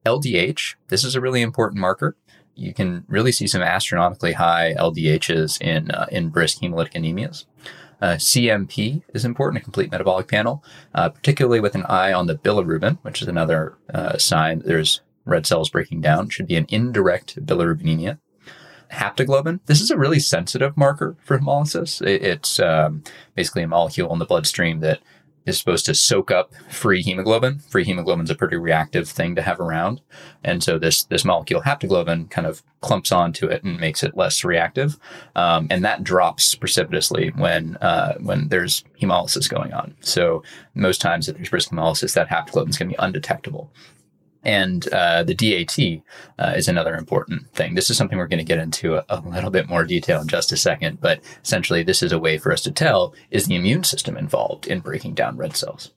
LDH, 0.05 0.75
this 0.89 1.05
is 1.05 1.15
a 1.15 1.21
really 1.21 1.43
important 1.43 1.81
marker 1.81 2.17
you 2.59 2.75
can 2.75 3.05
really 3.09 3.33
see 3.33 3.47
some 3.47 3.63
astronomically 3.63 4.33
high 4.33 4.75
LDHs 4.79 5.61
in 5.63 5.91
uh, 5.93 6.07
in 6.11 6.29
brisk 6.29 6.61
hemolytic 6.61 6.95
anemias. 6.95 7.45
Uh, 8.01 8.15
CMP 8.15 9.03
is 9.13 9.25
important, 9.25 9.61
a 9.61 9.65
complete 9.65 9.91
metabolic 9.91 10.29
panel, 10.29 10.63
uh, 10.95 11.09
particularly 11.09 11.59
with 11.59 11.75
an 11.75 11.85
eye 11.87 12.13
on 12.13 12.27
the 12.27 12.37
bilirubin, 12.37 12.99
which 13.03 13.21
is 13.21 13.29
another 13.29 13.77
uh, 13.93 14.17
sign 14.19 14.63
there's 14.65 15.01
red 15.25 15.47
cells 15.47 15.71
breaking 15.71 16.01
down. 16.01 16.29
Should 16.29 16.47
be 16.47 16.57
an 16.57 16.67
indirect 16.69 17.45
bilirubinemia. 17.45 18.19
Haptoglobin. 18.93 19.61
This 19.67 19.81
is 19.81 19.91
a 19.91 19.99
really 19.99 20.19
sensitive 20.19 20.77
marker 20.77 21.17
for 21.23 21.39
hemolysis. 21.39 22.01
It, 22.01 22.23
it's 22.23 22.59
um, 22.59 23.03
basically 23.35 23.63
a 23.63 23.69
molecule 23.69 24.13
in 24.13 24.19
the 24.19 24.25
bloodstream 24.25 24.81
that 24.81 25.01
is 25.49 25.59
supposed 25.59 25.87
to 25.87 25.95
soak 25.95 26.31
up 26.31 26.53
free 26.71 27.03
hemoglobin. 27.03 27.61
Free 27.61 27.85
hemoglobin 27.85 28.25
is 28.25 28.31
a 28.31 28.35
pretty 28.35 28.57
reactive 28.57 29.09
thing 29.09 29.35
to 29.35 29.43
have 29.43 29.61
around. 29.61 30.01
And 30.45 30.63
so 30.63 30.79
this, 30.79 31.05
this 31.05 31.25
molecule 31.25 31.63
haptoglobin 31.63 32.31
kind 32.31 32.47
of 32.47 32.63
clumps 32.81 33.11
onto 33.11 33.47
it 33.47 33.65
and 33.65 33.81
makes 33.81 34.03
it 34.03 34.17
less 34.17 34.45
reactive. 34.45 34.99
Um, 35.35 35.67
and 35.71 35.85
that 35.85 36.05
drops 36.05 36.55
precipitously 36.55 37.33
when, 37.37 37.77
uh, 37.77 38.15
when 38.19 38.49
there's 38.49 38.85
hemolysis 39.01 39.49
going 39.49 39.73
on. 39.73 39.95
So 40.01 40.43
most 40.75 41.01
times 41.01 41.29
if 41.29 41.37
there's 41.37 41.51
brisk 41.51 41.71
hemolysis, 41.71 42.15
that 42.15 42.29
haptoglobin 42.29 42.71
is 42.71 42.79
going 42.79 42.91
to 42.91 42.97
be 42.97 43.03
undetectable. 43.03 43.71
And 44.45 44.87
uh, 44.93 45.25
the 45.25 45.35
DAT 45.35 45.79
uh, 46.39 46.55
is 46.57 46.69
another 46.69 46.95
important 46.95 47.53
thing. 47.55 47.75
This 47.75 47.91
is 47.91 47.97
something 47.97 48.19
we're 48.19 48.29
going 48.29 48.39
to 48.39 48.45
get 48.45 48.59
into 48.59 48.97
a, 48.97 49.05
a, 49.09 49.21
little 49.21 49.51
bit 49.51 49.69
more 49.69 49.85
detail 49.85 50.21
in 50.21 50.29
just 50.29 50.53
a 50.53 50.57
second, 50.57 51.01
but 51.01 51.21
essentially, 51.45 51.83
this 51.83 52.03
is 52.03 52.13
a 52.13 52.19
way 52.19 52.39
for 52.39 52.53
us 52.53 52.63
to 52.63 52.71
tell 52.71 53.15
is 53.31 53.47
the 53.47 53.57
immune 53.57 53.85
system 53.85 54.17
involved 54.17 54.67
in 54.67 54.81
breaking 54.81 55.15
down 55.15 55.37
red 55.37 55.57
cells. 55.57 55.91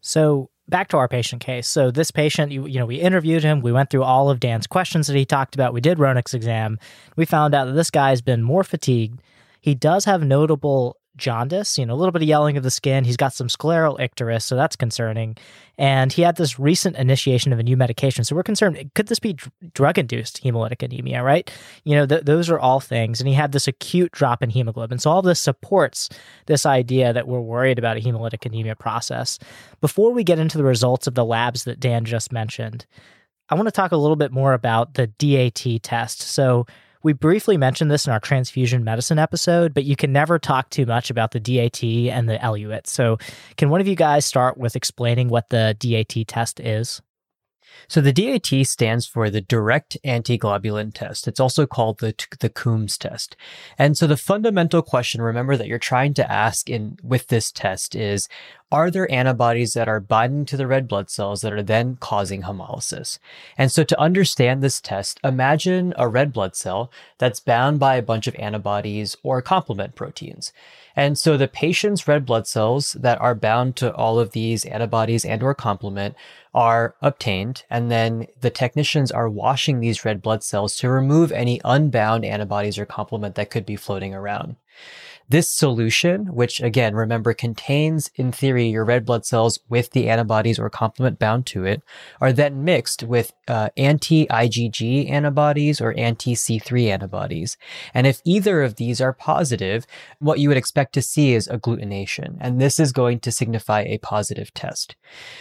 So, 0.00 0.50
back 0.68 0.88
to 0.88 0.98
our 0.98 1.08
patient 1.08 1.40
case. 1.40 1.66
So, 1.66 1.90
this 1.90 2.10
patient, 2.10 2.52
you, 2.52 2.66
you 2.66 2.78
know, 2.78 2.86
we 2.86 2.96
interviewed 2.96 3.42
him. 3.42 3.62
We 3.62 3.72
went 3.72 3.90
through 3.90 4.04
all 4.04 4.28
of 4.28 4.38
Dan's 4.38 4.66
questions 4.66 5.06
that 5.06 5.16
he 5.16 5.24
talked 5.24 5.54
about. 5.54 5.72
We 5.72 5.80
did 5.80 5.98
Ronak's 5.98 6.34
exam. 6.34 6.78
We 7.16 7.24
found 7.24 7.54
out 7.54 7.64
that 7.64 7.72
this 7.72 7.90
guy's 7.90 8.20
been 8.20 8.42
more 8.42 8.64
fatigued. 8.64 9.22
He 9.60 9.74
does 9.74 10.04
have 10.04 10.22
notable 10.22 10.97
jaundice, 11.18 11.76
you 11.76 11.84
know, 11.84 11.94
a 11.94 11.96
little 11.96 12.12
bit 12.12 12.22
of 12.22 12.28
yellowing 12.28 12.56
of 12.56 12.62
the 12.62 12.70
skin. 12.70 13.04
He's 13.04 13.16
got 13.16 13.34
some 13.34 13.48
scleral 13.48 13.98
icterus, 13.98 14.42
so 14.42 14.56
that's 14.56 14.76
concerning. 14.76 15.36
And 15.76 16.12
he 16.12 16.22
had 16.22 16.36
this 16.36 16.58
recent 16.58 16.96
initiation 16.96 17.52
of 17.52 17.58
a 17.58 17.62
new 17.62 17.76
medication. 17.76 18.24
So 18.24 18.34
we're 18.34 18.42
concerned 18.42 18.90
could 18.94 19.08
this 19.08 19.18
be 19.18 19.36
drug 19.74 19.98
induced 19.98 20.42
hemolytic 20.42 20.82
anemia, 20.82 21.22
right? 21.22 21.50
You 21.84 21.96
know, 21.96 22.06
th- 22.06 22.24
those 22.24 22.48
are 22.50 22.58
all 22.58 22.80
things. 22.80 23.20
And 23.20 23.28
he 23.28 23.34
had 23.34 23.52
this 23.52 23.68
acute 23.68 24.12
drop 24.12 24.42
in 24.42 24.50
hemoglobin. 24.50 24.98
So 24.98 25.10
all 25.10 25.22
this 25.22 25.40
supports 25.40 26.08
this 26.46 26.64
idea 26.64 27.12
that 27.12 27.28
we're 27.28 27.40
worried 27.40 27.78
about 27.78 27.96
a 27.96 28.00
hemolytic 28.00 28.46
anemia 28.46 28.76
process. 28.76 29.38
Before 29.80 30.12
we 30.12 30.24
get 30.24 30.38
into 30.38 30.58
the 30.58 30.64
results 30.64 31.06
of 31.06 31.14
the 31.14 31.24
labs 31.24 31.64
that 31.64 31.80
Dan 31.80 32.04
just 32.04 32.32
mentioned, 32.32 32.86
I 33.50 33.54
want 33.54 33.66
to 33.66 33.72
talk 33.72 33.92
a 33.92 33.96
little 33.96 34.16
bit 34.16 34.32
more 34.32 34.52
about 34.52 34.94
the 34.94 35.06
DAT 35.06 35.82
test. 35.82 36.20
So 36.20 36.66
we 37.02 37.12
briefly 37.12 37.56
mentioned 37.56 37.90
this 37.90 38.06
in 38.06 38.12
our 38.12 38.20
transfusion 38.20 38.84
medicine 38.84 39.18
episode, 39.18 39.74
but 39.74 39.84
you 39.84 39.96
can 39.96 40.12
never 40.12 40.38
talk 40.38 40.70
too 40.70 40.86
much 40.86 41.10
about 41.10 41.32
the 41.32 41.40
DAT 41.40 41.82
and 41.82 42.28
the 42.28 42.38
eluate. 42.38 42.86
So, 42.86 43.18
can 43.56 43.70
one 43.70 43.80
of 43.80 43.88
you 43.88 43.94
guys 43.94 44.24
start 44.24 44.58
with 44.58 44.76
explaining 44.76 45.28
what 45.28 45.50
the 45.50 45.76
DAT 45.78 46.26
test 46.26 46.60
is? 46.60 47.00
So 47.86 48.00
the 48.00 48.12
DAT 48.12 48.66
stands 48.66 49.06
for 49.06 49.30
the 49.30 49.40
direct 49.40 49.96
antiglobulin 50.04 50.92
test. 50.92 51.28
It's 51.28 51.40
also 51.40 51.66
called 51.66 52.00
the, 52.00 52.14
the 52.40 52.48
Coombs 52.48 52.98
test. 52.98 53.36
And 53.78 53.96
so 53.96 54.06
the 54.06 54.16
fundamental 54.16 54.82
question, 54.82 55.22
remember 55.22 55.56
that 55.56 55.68
you're 55.68 55.78
trying 55.78 56.14
to 56.14 56.30
ask 56.30 56.68
in 56.68 56.98
with 57.02 57.28
this 57.28 57.52
test 57.52 57.94
is, 57.94 58.28
are 58.70 58.90
there 58.90 59.10
antibodies 59.10 59.72
that 59.72 59.88
are 59.88 60.00
binding 60.00 60.44
to 60.44 60.56
the 60.56 60.66
red 60.66 60.86
blood 60.86 61.08
cells 61.08 61.40
that 61.40 61.52
are 61.52 61.62
then 61.62 61.96
causing 61.96 62.42
hemolysis? 62.42 63.18
And 63.56 63.72
so 63.72 63.82
to 63.84 64.00
understand 64.00 64.62
this 64.62 64.80
test, 64.80 65.18
imagine 65.24 65.94
a 65.96 66.08
red 66.08 66.32
blood 66.32 66.54
cell 66.54 66.90
that's 67.16 67.40
bound 67.40 67.80
by 67.80 67.96
a 67.96 68.02
bunch 68.02 68.26
of 68.26 68.34
antibodies 68.36 69.16
or 69.22 69.40
complement 69.40 69.94
proteins. 69.94 70.52
And 70.94 71.16
so 71.16 71.36
the 71.36 71.48
patient's 71.48 72.06
red 72.06 72.26
blood 72.26 72.46
cells 72.46 72.92
that 72.92 73.20
are 73.20 73.34
bound 73.34 73.76
to 73.76 73.94
all 73.94 74.18
of 74.18 74.32
these 74.32 74.64
antibodies 74.66 75.24
and 75.24 75.42
or 75.42 75.54
complement 75.54 76.14
are 76.52 76.94
obtained 77.00 77.64
and 77.70 77.90
then 77.90 78.26
the 78.40 78.50
technicians 78.50 79.12
are 79.12 79.28
washing 79.28 79.80
these 79.80 80.04
red 80.04 80.20
blood 80.20 80.42
cells 80.42 80.76
to 80.76 80.90
remove 80.90 81.30
any 81.30 81.60
unbound 81.64 82.24
antibodies 82.24 82.78
or 82.78 82.84
complement 82.84 83.34
that 83.36 83.50
could 83.50 83.64
be 83.64 83.76
floating 83.76 84.12
around. 84.12 84.56
This 85.30 85.48
solution, 85.48 86.34
which 86.34 86.60
again, 86.62 86.94
remember 86.94 87.34
contains 87.34 88.10
in 88.14 88.32
theory 88.32 88.68
your 88.68 88.84
red 88.84 89.04
blood 89.04 89.26
cells 89.26 89.58
with 89.68 89.90
the 89.90 90.08
antibodies 90.08 90.58
or 90.58 90.70
complement 90.70 91.18
bound 91.18 91.44
to 91.46 91.64
it, 91.64 91.82
are 92.18 92.32
then 92.32 92.64
mixed 92.64 93.02
with 93.02 93.34
uh, 93.46 93.68
anti-IgG 93.76 95.10
antibodies 95.10 95.82
or 95.82 95.94
anti-C3 95.98 96.88
antibodies. 96.88 97.58
And 97.92 98.06
if 98.06 98.22
either 98.24 98.62
of 98.62 98.76
these 98.76 99.02
are 99.02 99.12
positive, 99.12 99.86
what 100.18 100.38
you 100.38 100.48
would 100.48 100.56
expect 100.56 100.94
to 100.94 101.02
see 101.02 101.34
is 101.34 101.46
agglutination. 101.46 102.38
And 102.40 102.58
this 102.58 102.80
is 102.80 102.92
going 102.92 103.20
to 103.20 103.32
signify 103.32 103.82
a 103.82 103.98
positive 103.98 104.54
test. 104.54 104.96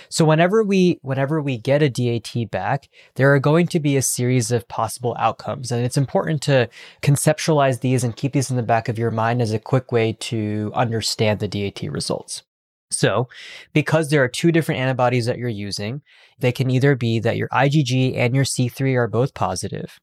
So 0.10 0.26
whenever 0.26 0.64
we, 0.64 1.00
whenever 1.02 1.42
we 1.42 1.58
get 1.58 1.82
a 1.82 1.90
DAT 1.90 2.52
back, 2.52 2.90
there 3.16 3.34
are 3.34 3.40
going 3.40 3.68
to 3.68 3.80
be 3.80 3.96
a 3.96 4.02
series 4.02 4.52
of 4.52 4.68
possible 4.68 5.16
outcomes. 5.18 5.72
And 5.72 5.86
it's 5.86 5.98
important 5.98 6.42
to 6.44 6.70
conceptualize 7.02 7.80
these 7.80 8.04
and 8.04 8.16
keep 8.16 8.34
these 8.34 8.52
in 8.52 8.58
the 8.58 8.64
back 8.64 8.90
of 8.90 9.00
your 9.00 9.12
mind 9.12 9.42
as 9.42 9.54
a 9.54 9.60
quick 9.60 9.77
quick 9.78 9.92
way 9.92 10.14
to 10.14 10.72
understand 10.74 11.40
the 11.40 11.48
DAT 11.48 11.84
results. 11.92 12.44
So, 12.90 13.28
because 13.74 14.10
there 14.10 14.24
are 14.24 14.30
two 14.30 14.52
different 14.52 14.82
antibodies 14.82 15.26
that 15.26 15.38
you're 15.38 15.50
using, 15.50 16.02
they 16.40 16.52
can 16.52 16.72
either 16.72 16.96
be 16.96 17.20
that 17.20 17.38
your 17.38 17.50
IgG 17.50 18.16
and 18.16 18.34
your 18.34 18.46
C3 18.46 18.96
are 18.96 19.08
both 19.08 19.34
positive, 19.34 20.00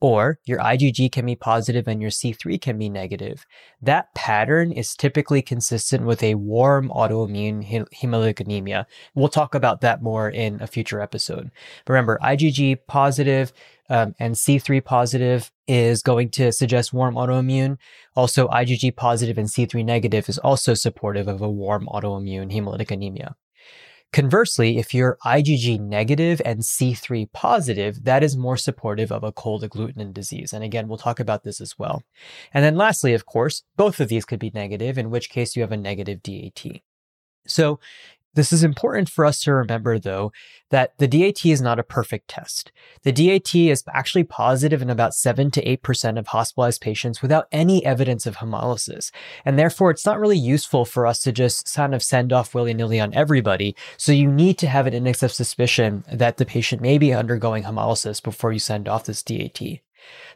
or 0.00 0.38
your 0.46 0.58
IgG 0.60 1.12
can 1.12 1.26
be 1.26 1.34
positive 1.34 1.86
and 1.86 2.00
your 2.00 2.10
C3 2.10 2.60
can 2.60 2.78
be 2.78 2.88
negative. 2.88 3.44
That 3.82 4.14
pattern 4.14 4.72
is 4.72 4.94
typically 4.94 5.42
consistent 5.42 6.06
with 6.06 6.22
a 6.22 6.36
warm 6.36 6.88
autoimmune 6.88 7.88
hemolytic 7.92 8.40
anemia. 8.40 8.86
We'll 9.14 9.28
talk 9.28 9.54
about 9.54 9.82
that 9.82 10.02
more 10.02 10.30
in 10.30 10.62
a 10.62 10.66
future 10.66 11.02
episode. 11.02 11.50
But 11.84 11.92
remember, 11.92 12.18
IgG 12.22 12.78
positive 12.86 13.52
um, 13.90 14.14
and 14.18 14.34
C3 14.36 14.82
positive 14.82 15.50
is 15.66 16.02
going 16.02 16.30
to 16.30 16.52
suggest 16.52 16.92
warm 16.92 17.16
autoimmune. 17.16 17.76
Also, 18.14 18.48
IgG 18.48 18.94
positive 18.96 19.36
and 19.36 19.48
C3 19.48 19.84
negative 19.84 20.28
is 20.28 20.38
also 20.38 20.74
supportive 20.74 21.28
of 21.28 21.42
a 21.42 21.50
warm 21.50 21.86
autoimmune 21.92 22.52
hemolytic 22.52 22.90
anemia. 22.90 23.34
Conversely, 24.12 24.78
if 24.78 24.92
you're 24.92 25.18
IgG 25.24 25.78
negative 25.80 26.40
and 26.44 26.60
C3 26.60 27.30
positive, 27.32 28.04
that 28.04 28.24
is 28.24 28.36
more 28.36 28.56
supportive 28.56 29.12
of 29.12 29.22
a 29.22 29.30
cold 29.30 29.62
agglutinin 29.62 30.12
disease. 30.12 30.52
And 30.52 30.64
again, 30.64 30.88
we'll 30.88 30.98
talk 30.98 31.20
about 31.20 31.44
this 31.44 31.60
as 31.60 31.78
well. 31.78 32.02
And 32.52 32.64
then 32.64 32.76
lastly, 32.76 33.14
of 33.14 33.26
course, 33.26 33.62
both 33.76 34.00
of 34.00 34.08
these 34.08 34.24
could 34.24 34.40
be 34.40 34.50
negative, 34.52 34.98
in 34.98 35.10
which 35.10 35.30
case 35.30 35.54
you 35.54 35.62
have 35.62 35.70
a 35.70 35.76
negative 35.76 36.22
DAT. 36.22 36.82
So 37.46 37.78
this 38.34 38.52
is 38.52 38.62
important 38.62 39.08
for 39.08 39.24
us 39.24 39.42
to 39.42 39.52
remember, 39.52 39.98
though, 39.98 40.32
that 40.70 40.96
the 40.98 41.08
DAT 41.08 41.44
is 41.44 41.60
not 41.60 41.80
a 41.80 41.84
perfect 41.84 42.28
test. 42.28 42.70
The 43.02 43.12
DAT 43.12 43.54
is 43.54 43.82
actually 43.92 44.24
positive 44.24 44.82
in 44.82 44.90
about 44.90 45.14
7 45.14 45.50
to 45.50 45.76
8% 45.78 46.18
of 46.18 46.28
hospitalized 46.28 46.80
patients 46.80 47.22
without 47.22 47.46
any 47.50 47.84
evidence 47.84 48.26
of 48.26 48.36
hemolysis. 48.36 49.10
And 49.44 49.58
therefore, 49.58 49.90
it's 49.90 50.06
not 50.06 50.20
really 50.20 50.38
useful 50.38 50.84
for 50.84 51.06
us 51.06 51.22
to 51.22 51.32
just 51.32 51.74
kind 51.74 51.94
of 51.94 52.02
send 52.02 52.32
off 52.32 52.54
willy 52.54 52.74
nilly 52.74 53.00
on 53.00 53.12
everybody. 53.14 53.74
So 53.96 54.12
you 54.12 54.30
need 54.30 54.58
to 54.58 54.68
have 54.68 54.86
an 54.86 54.94
index 54.94 55.22
of 55.22 55.32
suspicion 55.32 56.04
that 56.12 56.36
the 56.36 56.46
patient 56.46 56.80
may 56.80 56.98
be 56.98 57.12
undergoing 57.12 57.64
hemolysis 57.64 58.22
before 58.22 58.52
you 58.52 58.60
send 58.60 58.88
off 58.88 59.04
this 59.04 59.22
DAT. 59.22 59.60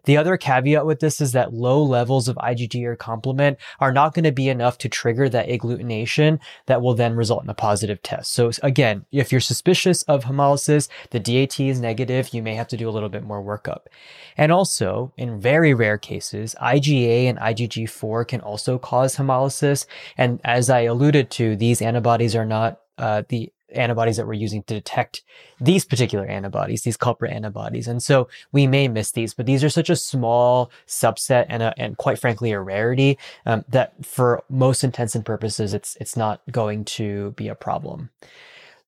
The 0.05 0.17
other 0.17 0.37
caveat 0.37 0.87
with 0.87 1.01
this 1.01 1.21
is 1.21 1.33
that 1.33 1.55
low 1.55 1.83
levels 1.83 2.29
of 2.29 2.37
IgG 2.37 2.85
or 2.85 2.97
complement 2.97 3.59
are 3.81 3.93
not 3.93 4.15
going 4.15 4.25
to 4.25 4.33
be 4.33 4.49
enough 4.49 4.79
to 4.79 4.89
trigger 4.89 5.29
that 5.29 5.49
agglutination 5.49 6.39
that 6.67 6.83
will 6.83 6.95
then 6.95 7.17
result 7.17 7.45
in 7.45 7.51
a 7.51 7.55
positive 7.55 8.03
test. 8.03 8.33
So 8.33 8.51
again, 8.63 9.07
if 9.13 9.33
you're 9.33 9.41
suspicious 9.41 10.03
of 10.05 10.25
hemolysis, 10.25 10.89
the 11.11 11.21
DAT 11.21 11.59
is 11.61 11.81
negative, 11.81 12.35
you 12.35 12.43
may 12.43 12.55
have 12.55 12.69
to 12.69 12.77
do 12.77 12.89
a 12.89 12.93
little 12.93 13.09
bit 13.09 13.25
more 13.25 13.43
workup. 13.43 13.87
And 14.37 14.53
also, 14.53 15.13
in 15.17 15.41
very 15.41 15.75
rare 15.75 15.99
cases, 15.99 16.55
IgA 16.61 17.25
and 17.25 17.39
IgG4 17.39 18.29
can 18.29 18.41
also 18.41 18.79
cause 18.79 19.17
hemolysis. 19.17 19.87
And 20.19 20.41
as 20.45 20.69
I 20.71 20.81
alluded 20.81 21.31
to, 21.33 21.57
these 21.57 21.81
antibodies 21.81 22.35
are 22.37 22.47
not 22.47 22.81
uh, 22.99 23.23
the 23.29 23.51
antibodies 23.75 24.17
that 24.17 24.27
we're 24.27 24.35
using 24.35 24.63
to 24.65 24.75
detect 24.75 25.23
these 25.61 25.85
particular 25.85 26.27
antibodies, 26.27 26.83
these 26.83 26.97
culprit 26.97 27.33
antibodies. 27.33 27.89
And 27.89 28.03
so 28.03 28.29
we 28.53 28.67
may 28.67 28.89
miss 28.89 29.13
these, 29.13 29.35
but 29.35 29.47
these 29.47 29.63
are 29.65 29.69
such 29.69 29.91
a 29.91 29.97
small 29.97 30.71
subset 30.87 31.47
and, 31.49 31.63
a, 31.63 31.75
and 31.77 31.97
quite 31.97 32.19
frankly, 32.19 32.53
a 32.53 32.61
rarity 32.61 33.19
um, 33.47 33.65
that 33.69 33.93
for 34.05 34.43
most 34.49 34.85
intents 34.85 35.15
and 35.15 35.25
purposes, 35.25 35.75
it's, 35.75 35.97
it's 36.01 36.17
not 36.17 36.41
going 36.51 36.85
to 36.85 37.33
be 37.33 37.49
a 37.49 37.55
problem. 37.55 38.11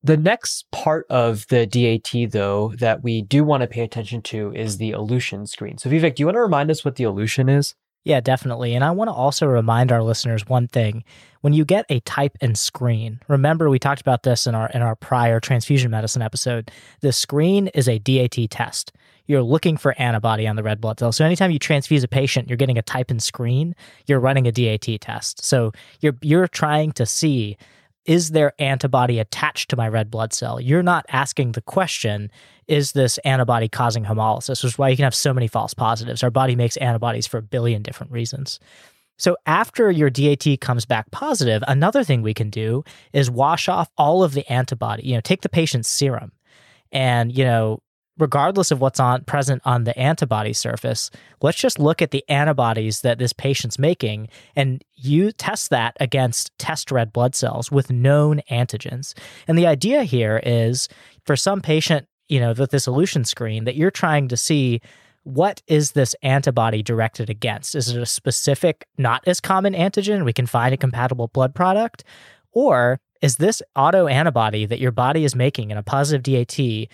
The 0.03 0.17
next 0.17 0.69
part 0.71 1.05
of 1.09 1.47
the 1.47 1.65
DAT, 1.65 2.31
though, 2.31 2.73
that 2.77 3.03
we 3.03 3.21
do 3.21 3.43
want 3.43 3.61
to 3.61 3.67
pay 3.67 3.81
attention 3.81 4.21
to 4.23 4.53
is 4.53 4.77
the 4.77 4.91
elution 4.91 5.47
screen. 5.47 5.77
So, 5.77 5.89
Vivek, 5.89 6.15
do 6.15 6.21
you 6.21 6.27
want 6.27 6.35
to 6.35 6.41
remind 6.41 6.71
us 6.71 6.85
what 6.85 6.95
the 6.95 7.03
elution 7.03 7.49
is? 7.49 7.75
Yeah, 8.07 8.21
definitely. 8.21 8.73
And 8.73 8.85
I 8.85 8.91
want 8.91 9.09
to 9.09 9.13
also 9.13 9.45
remind 9.47 9.91
our 9.91 10.01
listeners 10.01 10.47
one 10.47 10.69
thing. 10.69 11.03
When 11.41 11.51
you 11.51 11.65
get 11.65 11.85
a 11.89 11.99
type 11.99 12.37
and 12.39 12.57
screen, 12.57 13.19
remember 13.27 13.69
we 13.69 13.79
talked 13.79 13.99
about 13.99 14.23
this 14.23 14.47
in 14.47 14.55
our 14.55 14.69
in 14.69 14.81
our 14.81 14.95
prior 14.95 15.41
transfusion 15.41 15.91
medicine 15.91 16.21
episode. 16.21 16.71
The 17.01 17.11
screen 17.11 17.67
is 17.67 17.89
a 17.89 17.99
DAT 17.99 18.49
test. 18.49 18.93
You're 19.25 19.43
looking 19.43 19.75
for 19.75 19.93
antibody 19.99 20.47
on 20.47 20.55
the 20.55 20.63
red 20.63 20.79
blood 20.79 20.99
cell. 20.99 21.11
So 21.11 21.25
anytime 21.25 21.51
you 21.51 21.59
transfuse 21.59 22.01
a 22.01 22.07
patient, 22.07 22.47
you're 22.47 22.55
getting 22.55 22.77
a 22.77 22.81
type 22.81 23.11
and 23.11 23.21
screen, 23.21 23.75
you're 24.05 24.21
running 24.21 24.47
a 24.47 24.53
DAT 24.53 24.87
test. 25.01 25.43
So 25.43 25.73
you're 25.99 26.15
you're 26.21 26.47
trying 26.47 26.93
to 26.93 27.05
see 27.05 27.57
is 28.07 28.31
there 28.31 28.53
antibody 28.57 29.19
attached 29.19 29.69
to 29.69 29.75
my 29.75 29.87
red 29.87 30.09
blood 30.09 30.33
cell? 30.33 30.59
You're 30.59 30.81
not 30.81 31.05
asking 31.09 31.51
the 31.51 31.61
question, 31.61 32.31
is 32.67 32.93
this 32.93 33.17
antibody 33.19 33.67
causing 33.67 34.05
hemolysis? 34.05 34.63
Which 34.63 34.71
is 34.71 34.77
why 34.77 34.89
you 34.89 34.95
can 34.95 35.03
have 35.03 35.13
so 35.13 35.33
many 35.33 35.47
false 35.47 35.73
positives. 35.73 36.23
Our 36.23 36.31
body 36.31 36.55
makes 36.55 36.77
antibodies 36.77 37.27
for 37.27 37.37
a 37.37 37.43
billion 37.43 37.83
different 37.83 38.11
reasons. 38.11 38.59
So 39.17 39.35
after 39.45 39.91
your 39.91 40.09
DAT 40.09 40.61
comes 40.61 40.85
back 40.85 41.11
positive, 41.11 41.63
another 41.67 42.03
thing 42.03 42.21
we 42.21 42.33
can 42.33 42.49
do 42.49 42.83
is 43.13 43.29
wash 43.29 43.67
off 43.67 43.89
all 43.97 44.23
of 44.23 44.33
the 44.33 44.49
antibody. 44.51 45.03
You 45.07 45.15
know, 45.15 45.21
take 45.21 45.41
the 45.41 45.49
patient's 45.49 45.89
serum 45.89 46.31
and, 46.91 47.35
you 47.35 47.43
know, 47.43 47.81
regardless 48.17 48.71
of 48.71 48.81
what's 48.81 48.99
on 48.99 49.23
present 49.23 49.61
on 49.65 49.83
the 49.83 49.97
antibody 49.97 50.53
surface, 50.53 51.11
let's 51.41 51.57
just 51.57 51.79
look 51.79 52.01
at 52.01 52.11
the 52.11 52.23
antibodies 52.29 53.01
that 53.01 53.19
this 53.19 53.33
patient's 53.33 53.79
making 53.79 54.27
and 54.55 54.83
you 54.95 55.31
test 55.31 55.69
that 55.69 55.95
against 55.99 56.51
test 56.57 56.91
red 56.91 57.13
blood 57.13 57.35
cells 57.35 57.71
with 57.71 57.91
known 57.91 58.41
antigens. 58.49 59.13
And 59.47 59.57
the 59.57 59.67
idea 59.67 60.03
here 60.03 60.41
is 60.43 60.87
for 61.25 61.35
some 61.35 61.61
patient, 61.61 62.07
you 62.27 62.39
know, 62.39 62.53
with 62.57 62.71
this 62.71 62.87
elution 62.87 63.23
screen 63.23 63.65
that 63.65 63.75
you're 63.75 63.91
trying 63.91 64.27
to 64.29 64.37
see 64.37 64.81
what 65.23 65.61
is 65.67 65.91
this 65.91 66.15
antibody 66.23 66.81
directed 66.81 67.29
against? 67.29 67.75
Is 67.75 67.89
it 67.89 68.01
a 68.01 68.05
specific, 68.05 68.87
not 68.97 69.27
as 69.27 69.41
common 69.41 69.73
antigen? 69.73 70.23
We 70.23 70.31
can 70.31 70.45
find 70.45 70.73
a 70.73 70.77
compatible 70.77 71.27
blood 71.27 71.53
product. 71.53 72.05
Or 72.53 73.01
is 73.21 73.35
this 73.35 73.61
auto 73.75 74.07
antibody 74.07 74.65
that 74.65 74.79
your 74.79 74.93
body 74.93 75.25
is 75.25 75.35
making 75.35 75.71
in 75.71 75.77
a 75.77 75.83
positive 75.83 76.23
DAT 76.23 76.87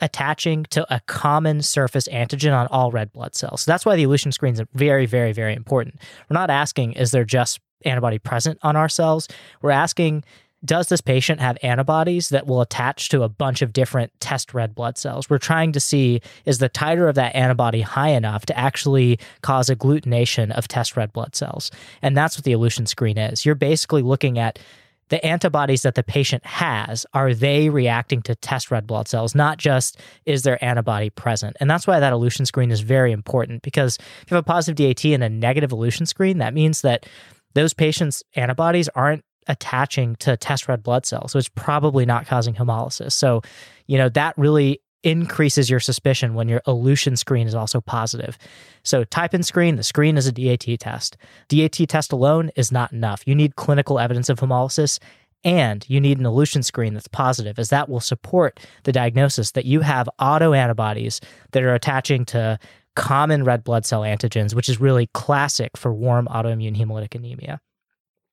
attaching 0.00 0.64
to 0.70 0.86
a 0.94 1.00
common 1.00 1.62
surface 1.62 2.08
antigen 2.08 2.56
on 2.56 2.66
all 2.68 2.90
red 2.90 3.12
blood 3.12 3.34
cells. 3.34 3.62
So 3.62 3.70
that's 3.70 3.84
why 3.84 3.96
the 3.96 4.04
elution 4.04 4.32
screen 4.32 4.54
is 4.54 4.62
very, 4.74 5.06
very, 5.06 5.32
very 5.32 5.54
important. 5.54 5.96
We're 6.28 6.34
not 6.34 6.50
asking, 6.50 6.92
is 6.92 7.10
there 7.10 7.24
just 7.24 7.60
antibody 7.84 8.18
present 8.18 8.58
on 8.62 8.76
our 8.76 8.88
cells? 8.88 9.28
We're 9.62 9.70
asking, 9.70 10.24
does 10.64 10.88
this 10.88 11.00
patient 11.00 11.40
have 11.40 11.56
antibodies 11.62 12.30
that 12.30 12.46
will 12.46 12.60
attach 12.60 13.08
to 13.10 13.22
a 13.22 13.28
bunch 13.28 13.62
of 13.62 13.72
different 13.72 14.12
test 14.20 14.54
red 14.54 14.74
blood 14.74 14.98
cells? 14.98 15.30
We're 15.30 15.38
trying 15.38 15.72
to 15.72 15.80
see 15.80 16.20
is 16.44 16.58
the 16.58 16.68
titer 16.68 17.08
of 17.08 17.14
that 17.14 17.34
antibody 17.36 17.80
high 17.80 18.10
enough 18.10 18.46
to 18.46 18.58
actually 18.58 19.20
cause 19.42 19.68
agglutination 19.68 20.50
of 20.50 20.66
test 20.66 20.96
red 20.96 21.12
blood 21.12 21.36
cells? 21.36 21.70
And 22.02 22.16
that's 22.16 22.36
what 22.36 22.44
the 22.44 22.52
elution 22.52 22.86
screen 22.86 23.18
is. 23.18 23.46
You're 23.46 23.54
basically 23.54 24.02
looking 24.02 24.38
at 24.38 24.58
the 25.08 25.24
antibodies 25.24 25.82
that 25.82 25.94
the 25.94 26.02
patient 26.02 26.44
has, 26.44 27.06
are 27.14 27.34
they 27.34 27.68
reacting 27.68 28.22
to 28.22 28.34
test 28.34 28.70
red 28.70 28.86
blood 28.86 29.08
cells, 29.08 29.34
not 29.34 29.58
just 29.58 29.98
is 30.26 30.42
there 30.42 30.62
antibody 30.64 31.10
present? 31.10 31.56
And 31.60 31.70
that's 31.70 31.86
why 31.86 32.00
that 32.00 32.12
elution 32.12 32.46
screen 32.46 32.70
is 32.70 32.80
very 32.80 33.12
important 33.12 33.62
because 33.62 33.98
if 34.22 34.30
you 34.30 34.34
have 34.34 34.44
a 34.44 34.46
positive 34.46 34.76
DAT 34.76 35.04
and 35.06 35.24
a 35.24 35.28
negative 35.28 35.72
elution 35.72 36.06
screen, 36.06 36.38
that 36.38 36.54
means 36.54 36.82
that 36.82 37.06
those 37.54 37.74
patients' 37.74 38.22
antibodies 38.34 38.88
aren't 38.94 39.24
attaching 39.48 40.14
to 40.16 40.36
test 40.36 40.68
red 40.68 40.82
blood 40.82 41.06
cells. 41.06 41.32
So 41.32 41.38
it's 41.38 41.48
probably 41.48 42.04
not 42.04 42.26
causing 42.26 42.54
hemolysis. 42.54 43.12
So, 43.12 43.42
you 43.86 43.96
know, 43.96 44.10
that 44.10 44.36
really 44.36 44.80
increases 45.02 45.70
your 45.70 45.80
suspicion 45.80 46.34
when 46.34 46.48
your 46.48 46.60
elution 46.66 47.16
screen 47.16 47.46
is 47.46 47.54
also 47.54 47.80
positive. 47.80 48.36
So 48.82 49.04
type 49.04 49.34
in 49.34 49.42
screen, 49.42 49.76
the 49.76 49.82
screen 49.82 50.16
is 50.16 50.26
a 50.26 50.32
DAT 50.32 50.66
test. 50.80 51.16
DAT 51.48 51.74
test 51.88 52.12
alone 52.12 52.50
is 52.56 52.72
not 52.72 52.92
enough. 52.92 53.22
You 53.26 53.34
need 53.34 53.56
clinical 53.56 53.98
evidence 53.98 54.28
of 54.28 54.40
hemolysis 54.40 54.98
And 55.44 55.88
you 55.88 56.00
need 56.00 56.18
an 56.18 56.26
elution 56.26 56.62
screen 56.62 56.94
that's 56.94 57.08
positive, 57.08 57.58
as 57.58 57.68
that 57.68 57.88
will 57.88 58.00
support 58.00 58.58
the 58.82 58.92
diagnosis 58.92 59.52
that 59.52 59.64
you 59.64 59.80
have 59.82 60.08
autoantibodies 60.20 61.20
that 61.52 61.62
are 61.62 61.74
attaching 61.74 62.24
to 62.26 62.58
common 62.96 63.44
red 63.44 63.62
blood 63.62 63.86
cell 63.86 64.00
antigens, 64.00 64.54
which 64.54 64.68
is 64.68 64.80
really 64.80 65.08
classic 65.14 65.76
for 65.76 65.94
warm 65.94 66.26
autoimmune 66.26 66.76
hemolytic 66.76 67.14
anemia. 67.14 67.60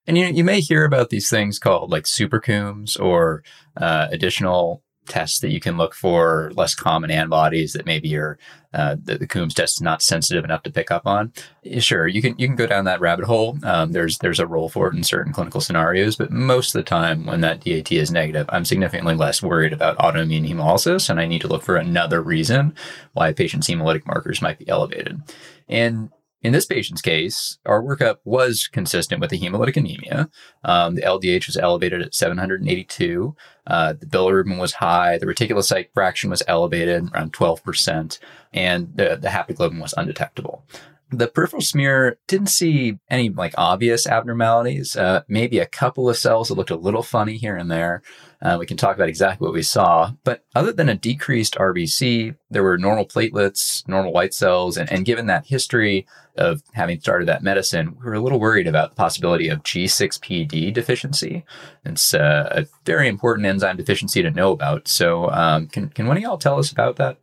And 0.08 0.17
you, 0.17 0.25
you 0.28 0.43
may 0.43 0.62
hear 0.62 0.84
about 0.84 1.10
these 1.10 1.30
things 1.30 1.60
called 1.60 1.91
like 1.91 2.08
super 2.08 2.39
Coombs 2.39 2.95
or 2.95 3.43
uh, 3.78 4.08
additional 4.12 4.82
tests 5.07 5.39
that 5.39 5.51
you 5.51 5.59
can 5.59 5.77
look 5.77 5.93
for 5.93 6.51
less 6.55 6.75
common 6.75 7.11
antibodies 7.11 7.73
that 7.73 7.85
maybe 7.85 8.09
your 8.09 8.37
uh, 8.73 8.97
the, 9.01 9.17
the 9.17 9.27
Coombs 9.27 9.53
test 9.53 9.77
is 9.77 9.81
not 9.81 10.01
sensitive 10.01 10.43
enough 10.43 10.63
to 10.63 10.71
pick 10.71 10.91
up 10.91 11.07
on. 11.07 11.31
Sure, 11.79 12.07
you 12.07 12.21
can 12.21 12.35
you 12.37 12.45
can 12.45 12.57
go 12.57 12.67
down 12.67 12.85
that 12.85 12.99
rabbit 12.99 13.25
hole. 13.25 13.57
Um, 13.63 13.93
there's 13.93 14.17
there's 14.17 14.39
a 14.39 14.47
role 14.47 14.67
for 14.67 14.87
it 14.87 14.95
in 14.95 15.03
certain 15.03 15.31
clinical 15.31 15.61
scenarios, 15.61 16.17
but 16.17 16.31
most 16.31 16.75
of 16.75 16.79
the 16.79 16.89
time 16.89 17.25
when 17.25 17.41
that 17.41 17.63
DAT 17.63 17.91
is 17.91 18.11
negative, 18.11 18.47
I'm 18.49 18.65
significantly 18.65 19.15
less 19.15 19.41
worried 19.41 19.71
about 19.71 19.97
autoimmune 19.99 20.49
hemolysis, 20.49 21.09
and 21.09 21.19
I 21.19 21.25
need 21.25 21.41
to 21.41 21.47
look 21.47 21.63
for 21.63 21.77
another 21.77 22.21
reason 22.21 22.75
why 23.13 23.29
a 23.29 23.33
patient's 23.33 23.69
hemolytic 23.69 24.05
markers 24.05 24.41
might 24.41 24.59
be 24.59 24.67
elevated. 24.67 25.21
And 25.69 26.09
in 26.45 26.53
this 26.53 26.67
patient's 26.67 27.01
case, 27.01 27.58
our 27.65 27.81
workup 27.81 28.17
was 28.23 28.67
consistent 28.67 29.19
with 29.19 29.31
a 29.31 29.36
hemolytic 29.36 29.77
anemia. 29.77 30.29
Um, 30.63 30.93
the 30.93 31.01
LDH 31.01 31.47
was 31.47 31.58
elevated 31.58 32.03
at 32.03 32.13
782. 32.13 33.36
Uh, 33.65 33.93
the 33.93 34.05
bilirubin 34.05 34.60
was 34.60 34.73
high. 34.73 35.17
The 35.17 35.25
reticulocyte 35.25 35.88
fraction 35.95 36.29
was 36.29 36.43
elevated 36.47 37.10
around 37.12 37.34
12%, 37.34 38.19
and 38.53 38.95
the, 38.95 39.17
the 39.19 39.29
haptoglobin 39.29 39.81
was 39.81 39.95
undetectable. 39.97 40.63
The 41.11 41.27
peripheral 41.27 41.61
smear 41.61 42.17
didn't 42.27 42.47
see 42.47 42.97
any 43.09 43.29
like 43.29 43.53
obvious 43.57 44.07
abnormalities. 44.07 44.95
Uh, 44.95 45.21
maybe 45.27 45.59
a 45.59 45.65
couple 45.65 46.09
of 46.09 46.17
cells 46.17 46.47
that 46.47 46.55
looked 46.55 46.71
a 46.71 46.75
little 46.75 47.03
funny 47.03 47.37
here 47.37 47.55
and 47.55 47.69
there. 47.69 48.01
Uh, 48.41 48.57
we 48.59 48.65
can 48.65 48.77
talk 48.77 48.95
about 48.95 49.09
exactly 49.09 49.45
what 49.45 49.53
we 49.53 49.61
saw. 49.61 50.11
But 50.23 50.43
other 50.55 50.71
than 50.71 50.89
a 50.89 50.95
decreased 50.95 51.55
RBC, 51.55 52.35
there 52.49 52.63
were 52.63 52.77
normal 52.77 53.05
platelets, 53.05 53.87
normal 53.87 54.13
white 54.13 54.33
cells, 54.33 54.77
and, 54.77 54.91
and 54.91 55.05
given 55.05 55.27
that 55.27 55.45
history 55.45 56.05
of 56.37 56.61
having 56.73 56.99
started 56.99 57.27
that 57.27 57.43
medicine, 57.43 57.95
we 57.97 58.05
were 58.05 58.15
a 58.15 58.19
little 58.19 58.39
worried 58.39 58.67
about 58.67 58.89
the 58.89 58.95
possibility 58.95 59.47
of 59.47 59.63
G6PD 59.63 60.73
deficiency. 60.73 61.45
It's 61.85 62.13
uh, 62.13 62.49
a 62.51 62.65
very 62.85 63.07
important 63.07 63.47
enzyme 63.47 63.77
deficiency 63.77 64.21
to 64.21 64.31
know 64.31 64.51
about. 64.51 64.87
So, 64.87 65.29
um, 65.31 65.67
can 65.67 65.89
can 65.89 66.07
one 66.07 66.17
of 66.17 66.23
y'all 66.23 66.37
tell 66.37 66.59
us 66.59 66.71
about 66.71 66.97
that? 66.97 67.17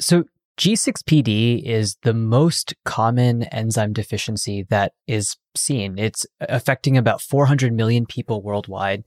So 0.00 0.24
G6PD 0.58 1.62
is 1.64 1.96
the 2.02 2.12
most 2.12 2.74
common 2.84 3.44
enzyme 3.44 3.92
deficiency 3.94 4.66
that 4.68 4.92
is 5.06 5.36
seen. 5.54 5.98
It's 5.98 6.26
affecting 6.40 6.96
about 6.96 7.20
400 7.22 7.72
million 7.72 8.06
people 8.06 8.42
worldwide. 8.42 9.04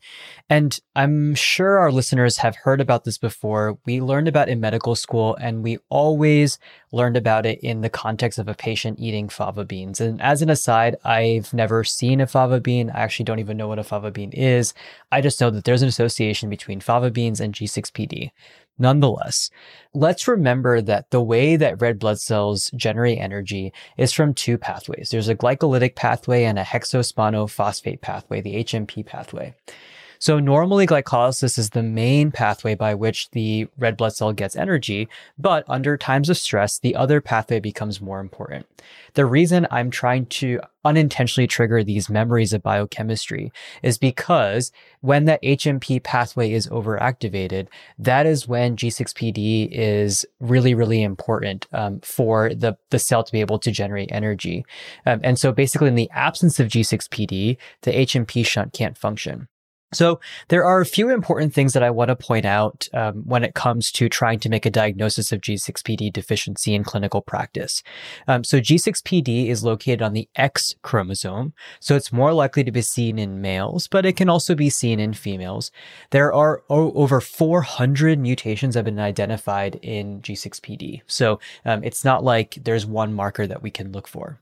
And 0.50 0.78
I'm 0.96 1.36
sure 1.36 1.78
our 1.78 1.92
listeners 1.92 2.38
have 2.38 2.56
heard 2.56 2.82
about 2.82 3.04
this 3.04 3.18
before. 3.18 3.78
We 3.86 4.02
learned 4.02 4.28
about 4.28 4.50
it 4.50 4.54
in 4.54 4.60
medical 4.60 4.96
school 4.96 5.36
and 5.40 5.64
we 5.64 5.78
always 5.90 6.60
learned 6.92 7.18
about 7.18 7.46
it 7.46 7.60
in 7.62 7.82
the 7.82 7.90
context 7.90 8.40
of 8.40 8.48
a 8.48 8.54
patient 8.54 9.00
eating 9.00 9.30
fava 9.30 9.66
beans. 9.66 10.02
And 10.02 10.22
as 10.22 10.42
an 10.42 10.50
aside, 10.50 10.96
I've 11.04 11.54
never 11.54 11.84
seen 11.84 12.22
a 12.22 12.28
fava 12.28 12.60
bean. 12.60 12.90
I 12.90 13.02
actually 13.02 13.26
don't 13.26 13.40
even 13.40 13.58
know 13.58 13.68
what 13.68 13.80
a 13.80 13.84
fava 13.84 14.12
bean 14.12 14.32
is. 14.32 14.74
I 15.12 15.22
just 15.22 15.42
know 15.42 15.50
that 15.52 15.64
there's 15.64 15.82
an 15.82 15.90
association 15.90 16.50
between 16.50 16.80
fava 16.80 17.12
beans 17.12 17.40
and 17.40 17.54
G6PD. 17.54 18.32
Nonetheless, 18.78 19.50
let's 19.94 20.28
remember 20.28 20.82
that 20.82 21.10
the 21.10 21.22
way 21.22 21.56
that 21.56 21.82
red 21.82 21.98
blood 21.98 22.20
cells 22.20 22.70
generate 22.76 23.20
energy 23.20 23.72
is 23.98 24.12
from 24.12 24.34
two 24.34 24.58
pathways. 24.58 25.10
There's 25.10 25.30
a 25.30 25.36
glycolytic 25.36 25.96
pathway 25.96 26.44
and 26.44 26.60
a 26.60 26.64
hexose 26.64 27.14
monophosphate 27.14 28.02
pathway, 28.02 28.42
the 28.42 28.64
HMP 28.64 29.06
pathway. 29.06 29.54
So 30.26 30.40
normally 30.40 30.88
glycolysis 30.88 31.60
is 31.60 31.70
the 31.70 31.84
main 31.84 32.32
pathway 32.32 32.74
by 32.74 32.96
which 32.96 33.30
the 33.30 33.68
red 33.78 33.96
blood 33.96 34.16
cell 34.16 34.34
gets 34.34 34.56
energy, 34.56 35.08
but 35.38 35.64
under 35.68 35.98
times 35.98 36.32
of 36.32 36.38
stress, 36.40 36.80
the 36.80 36.96
other 36.96 37.22
pathway 37.22 37.60
becomes 37.60 38.02
more 38.02 38.20
important. 38.20 38.66
The 39.14 39.28
reason 39.28 39.68
I'm 39.70 39.92
trying 39.92 40.26
to 40.42 40.62
unintentionally 40.84 41.46
trigger 41.46 41.84
these 41.84 42.10
memories 42.10 42.54
of 42.54 42.64
biochemistry 42.64 43.52
is 43.84 44.00
because 44.00 44.72
when 45.02 45.26
that 45.26 45.44
HMP 45.44 46.02
pathway 46.02 46.52
is 46.54 46.68
overactivated, 46.70 47.68
that 48.00 48.26
is 48.26 48.48
when 48.48 48.76
G6PD 48.76 49.70
is 49.72 50.26
really, 50.40 50.74
really 50.74 51.04
important 51.04 51.68
um, 51.72 52.00
for 52.00 52.52
the, 52.52 52.76
the 52.90 52.98
cell 52.98 53.24
to 53.24 53.32
be 53.32 53.42
able 53.42 53.60
to 53.60 53.70
generate 53.70 54.12
energy. 54.12 54.66
Um, 55.06 55.20
and 55.24 55.38
so 55.38 55.52
basically 55.52 55.90
in 55.90 55.94
the 55.94 56.10
absence 56.10 56.60
of 56.60 56.70
G6PD, 56.70 57.58
the 57.84 57.92
HMP 57.92 58.44
shunt 58.44 58.74
can't 58.74 58.98
function. 58.98 59.50
So 59.94 60.20
there 60.50 60.66
are 60.66 60.82
a 60.82 60.86
few 60.86 61.10
important 61.10 61.54
things 61.54 61.74
that 61.74 61.84
I 61.84 61.90
want 61.90 62.10
to 62.10 62.16
point 62.16 62.46
out 62.46 62.88
um, 62.94 63.24
when 63.26 63.44
it 63.44 63.54
comes 63.54 63.92
to 63.94 64.10
trying 64.10 64.40
to 64.40 64.50
make 64.50 64.66
a 64.66 64.72
diagnosis 64.72 65.32
of 65.32 65.42
G6PD 65.42 66.12
deficiency 66.12 66.74
in 66.74 66.84
clinical 66.84 67.22
practice. 67.22 67.84
Um, 68.28 68.44
so 68.44 68.60
G6PD 68.60 69.48
is 69.48 69.64
located 69.64 70.02
on 70.02 70.14
the 70.14 70.28
X 70.36 70.74
chromosome, 70.82 71.54
so 71.80 71.96
it's 71.96 72.12
more 72.12 72.34
likely 72.34 72.64
to 72.64 72.72
be 72.72 72.82
seen 72.82 73.18
in 73.18 73.42
males, 73.42 73.88
but 73.88 74.06
it 74.06 74.18
can 74.18 74.30
also 74.30 74.56
be 74.56 74.70
seen 74.70 75.00
in 75.00 75.14
females. 75.14 75.72
There 76.10 76.34
are 76.34 76.64
o- 76.70 76.94
over 76.94 77.22
400 77.22 78.20
mutations 78.20 78.76
have 78.76 78.86
been 78.86 79.00
identified 79.00 79.76
in 79.82 80.22
G6PD, 80.22 81.02
so 81.08 81.40
um, 81.64 81.84
it's 81.84 82.04
not 82.04 82.24
like 82.24 82.58
there's 82.64 82.86
one 82.86 83.14
marker 83.14 83.48
that 83.48 83.62
we 83.62 83.72
can 83.72 83.92
look 83.92 84.08
for. 84.08 84.42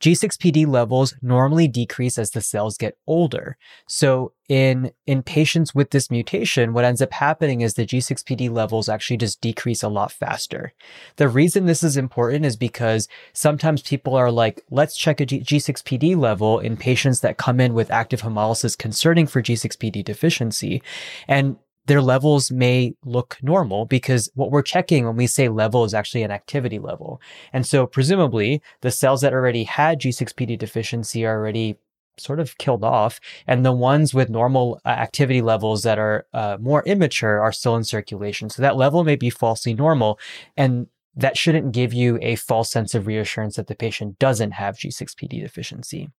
G6PD 0.00 0.66
levels 0.66 1.14
normally 1.22 1.68
decrease 1.68 2.18
as 2.18 2.30
the 2.30 2.40
cells 2.40 2.76
get 2.76 2.98
older. 3.06 3.56
So 3.88 4.32
in, 4.48 4.92
in 5.06 5.22
patients 5.22 5.74
with 5.74 5.90
this 5.90 6.10
mutation, 6.10 6.72
what 6.72 6.84
ends 6.84 7.02
up 7.02 7.12
happening 7.12 7.62
is 7.62 7.74
the 7.74 7.86
G6PD 7.86 8.50
levels 8.50 8.88
actually 8.88 9.16
just 9.16 9.40
decrease 9.40 9.82
a 9.82 9.88
lot 9.88 10.12
faster. 10.12 10.72
The 11.16 11.28
reason 11.28 11.66
this 11.66 11.82
is 11.82 11.96
important 11.96 12.44
is 12.44 12.56
because 12.56 13.08
sometimes 13.32 13.82
people 13.82 14.14
are 14.14 14.30
like, 14.30 14.62
let's 14.70 14.96
check 14.96 15.20
a 15.20 15.26
G- 15.26 15.40
G6PD 15.40 16.16
level 16.16 16.58
in 16.58 16.76
patients 16.76 17.20
that 17.20 17.38
come 17.38 17.58
in 17.58 17.74
with 17.74 17.90
active 17.90 18.22
hemolysis 18.22 18.76
concerning 18.76 19.26
for 19.26 19.42
G6PD 19.42 20.04
deficiency. 20.04 20.82
And 21.26 21.56
their 21.86 22.02
levels 22.02 22.50
may 22.50 22.94
look 23.04 23.38
normal 23.42 23.86
because 23.86 24.28
what 24.34 24.50
we're 24.50 24.62
checking 24.62 25.06
when 25.06 25.16
we 25.16 25.26
say 25.26 25.48
level 25.48 25.84
is 25.84 25.94
actually 25.94 26.22
an 26.22 26.30
activity 26.30 26.78
level. 26.78 27.20
And 27.52 27.66
so 27.66 27.86
presumably 27.86 28.60
the 28.80 28.90
cells 28.90 29.20
that 29.20 29.32
already 29.32 29.64
had 29.64 30.00
G6PD 30.00 30.58
deficiency 30.58 31.24
are 31.24 31.36
already 31.36 31.76
sort 32.18 32.40
of 32.40 32.56
killed 32.58 32.82
off 32.82 33.20
and 33.46 33.64
the 33.64 33.72
ones 33.72 34.14
with 34.14 34.30
normal 34.30 34.80
uh, 34.84 34.88
activity 34.88 35.42
levels 35.42 35.82
that 35.82 35.98
are 35.98 36.26
uh, 36.32 36.56
more 36.60 36.82
immature 36.84 37.40
are 37.42 37.52
still 37.52 37.76
in 37.76 37.84
circulation. 37.84 38.48
So 38.48 38.62
that 38.62 38.76
level 38.76 39.04
may 39.04 39.16
be 39.16 39.30
falsely 39.30 39.74
normal 39.74 40.18
and 40.56 40.86
that 41.14 41.36
shouldn't 41.36 41.72
give 41.72 41.94
you 41.94 42.18
a 42.20 42.36
false 42.36 42.70
sense 42.70 42.94
of 42.94 43.06
reassurance 43.06 43.56
that 43.56 43.68
the 43.68 43.74
patient 43.74 44.18
doesn't 44.18 44.52
have 44.52 44.76
G6PD 44.76 45.40
deficiency. 45.40 46.10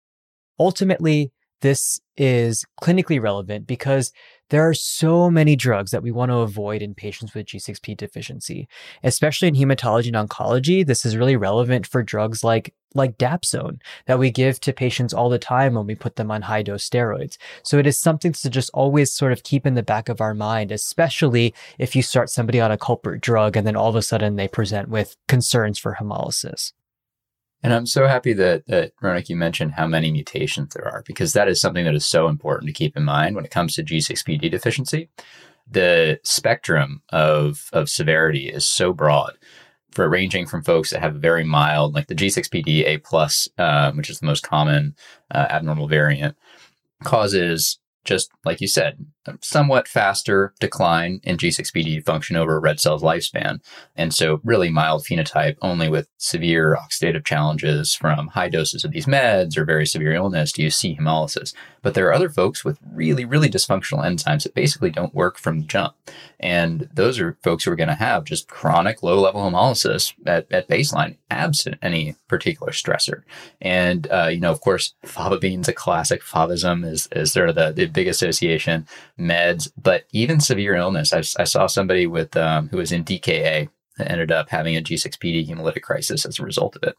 Ultimately, 0.59 1.33
this 1.61 2.01
is 2.17 2.65
clinically 2.81 3.21
relevant 3.21 3.67
because 3.67 4.13
there 4.51 4.69
are 4.69 4.75
so 4.75 5.31
many 5.31 5.57
drugs 5.57 5.91
that 5.91 6.03
we 6.03 6.11
want 6.11 6.31
to 6.31 6.39
avoid 6.39 6.83
in 6.83 6.95
patients 6.95 7.35
with 7.35 7.47
G6P 7.47 7.97
deficiency, 7.97 8.69
especially 9.03 9.49
in 9.49 9.55
hematology 9.55 10.15
and 10.15 10.29
oncology. 10.29 10.87
This 10.87 11.05
is 11.05 11.17
really 11.17 11.37
relevant 11.37 11.87
for 11.87 12.03
drugs 12.03 12.45
like 12.45 12.75
like 12.95 13.19
dapsone 13.19 13.79
that 14.07 14.19
we 14.19 14.31
give 14.31 14.59
to 14.61 14.73
patients 14.73 15.13
all 15.13 15.29
the 15.29 15.39
time 15.39 15.75
when 15.75 15.87
we 15.87 15.95
put 15.95 16.17
them 16.17 16.31
on 16.31 16.43
high 16.43 16.63
dose 16.63 16.89
steroids. 16.89 17.37
So 17.63 17.79
it 17.79 17.87
is 17.87 17.99
something 17.99 18.33
to 18.33 18.49
just 18.49 18.71
always 18.73 19.13
sort 19.13 19.33
of 19.33 19.43
keep 19.43 19.67
in 19.67 19.75
the 19.75 19.83
back 19.83 20.09
of 20.09 20.21
our 20.21 20.33
mind, 20.33 20.73
especially 20.73 21.55
if 21.79 21.95
you 21.95 22.03
start 22.03 22.31
somebody 22.31 22.61
on 22.61 22.73
a 22.73 22.79
culprit 22.79 23.21
drug 23.21 23.57
and 23.57 23.67
then 23.67 23.77
all 23.77 23.91
of 23.91 23.97
a 23.97 24.03
sudden 24.03 24.37
they 24.37 24.49
present 24.49 24.89
with 24.89 25.17
concerns 25.29 25.79
for 25.79 25.97
hemolysis. 26.01 26.73
And 27.67 27.75
I'm 27.75 27.87
so 27.87 28.07
happy 28.07 28.33
that, 28.35 28.65
that 28.69 28.93
Ronak, 29.03 29.29
you 29.29 29.35
mentioned 29.35 29.73
how 29.73 29.89
many 29.89 30.13
mutations 30.13 30.73
there 30.73 30.87
are, 30.87 31.03
because 31.05 31.33
that 31.33 31.49
is 31.49 31.61
something 31.61 31.85
that 31.85 31.97
is 31.97 32.07
so 32.07 32.29
important 32.29 32.69
to 32.69 32.73
keep 32.73 32.97
in 32.97 33.03
mind 33.03 33.35
when 33.35 33.45
it 33.45 33.51
comes 33.51 33.75
to 33.75 33.83
G6PD 33.83 34.53
deficiency. 34.53 35.11
The 35.69 36.21
spectrum 36.23 37.03
of, 37.09 37.69
of 37.73 37.89
severity 37.89 38.49
is 38.51 38.65
so 38.65 38.93
broad 38.93 39.37
for 39.91 40.09
ranging 40.09 40.47
from 40.47 40.63
folks 40.63 40.91
that 40.91 41.01
have 41.01 41.17
very 41.17 41.43
mild, 41.43 41.93
like 41.93 42.07
the 42.07 42.15
G6PD 42.15 42.87
A 42.87 42.99
plus, 42.99 43.49
um, 43.59 43.97
which 43.97 44.11
is 44.11 44.21
the 44.21 44.27
most 44.27 44.45
common 44.45 44.95
uh, 45.33 45.49
abnormal 45.51 45.89
variant, 45.89 46.37
causes 47.03 47.81
just 48.05 48.31
like 48.45 48.61
you 48.61 48.69
said, 48.69 49.05
somewhat 49.41 49.89
faster 49.89 50.53
decline 50.61 51.21
in 51.23 51.37
G6PD 51.37 52.05
function 52.05 52.37
over 52.37 52.57
a 52.57 52.61
red 52.61 52.81
cell's 52.81 53.03
lifespan. 53.03 53.61
And 53.97 54.15
so 54.15 54.41
really 54.45 54.71
mild 54.71 55.05
phenotype 55.05 55.57
only 55.63 55.89
with 55.89 56.09
severe 56.19 56.77
oxidative 56.77 57.25
challenges 57.25 57.95
from 57.95 58.29
high 58.29 58.49
doses 58.49 58.85
of 58.85 58.93
these 58.93 59.07
meds 59.07 59.57
or 59.57 59.65
very 59.65 59.87
severe 59.87 60.13
illness 60.13 60.53
do 60.53 60.63
you 60.63 60.71
see 60.71 60.97
hemolysis. 60.97 61.55
But 61.83 61.95
there 61.95 62.09
are 62.09 62.15
other 62.15 62.29
folks 62.29 62.65
with 62.65 62.79
really, 62.93 63.25
really 63.25 63.49
dysfunctional 63.49 64.05
enzymes 64.05 64.43
that 64.43 64.55
basically 64.55 64.91
don't 64.91 65.15
work 65.15 65.39
from 65.39 65.61
the 65.61 65.67
jump. 65.67 65.95
And 66.41 66.89
those 66.93 67.19
are 67.21 67.39
folks 67.43 67.65
who 67.65 67.71
are 67.71 67.77
going 67.77 67.89
to 67.89 67.95
have 67.95 68.25
just 68.25 68.49
chronic 68.49 69.03
low 69.03 69.21
level 69.21 69.43
hemolysis 69.43 70.13
at, 70.27 70.51
at 70.51 70.69
baseline, 70.69 71.17
absent 71.31 71.77
any 71.83 72.17
particular 72.29 72.73
stressor. 72.73 73.23
And, 73.61 74.09
uh, 74.11 74.29
you 74.33 74.41
know, 74.41 74.51
of 74.51 74.61
course, 74.61 74.95
fava 75.05 75.39
beans, 75.39 75.69
a 75.69 75.73
classic 75.73 76.23
favism 76.23 76.85
is, 76.85 77.09
is 77.13 77.33
sort 77.33 77.49
of 77.49 77.55
the, 77.55 77.73
the 77.73 77.87
big 77.87 78.09
association 78.09 78.87
meds, 79.19 79.71
but 79.81 80.05
even 80.13 80.41
severe 80.41 80.75
illness. 80.75 81.13
I, 81.13 81.19
I 81.41 81.45
saw 81.45 81.67
somebody 81.67 82.07
with, 82.07 82.37
um, 82.37 82.69
who 82.69 82.79
was 82.79 82.93
in 82.93 83.05
DKA 83.05 83.69
ended 83.99 84.31
up 84.31 84.51
having 84.51 84.77
a 84.77 84.83
G6PD 84.83 85.49
hemolytic 85.49 85.83
crisis 85.83 86.27
as 86.27 86.39
a 86.39 86.45
result 86.45 86.77
of 86.77 86.83
it, 86.83 86.97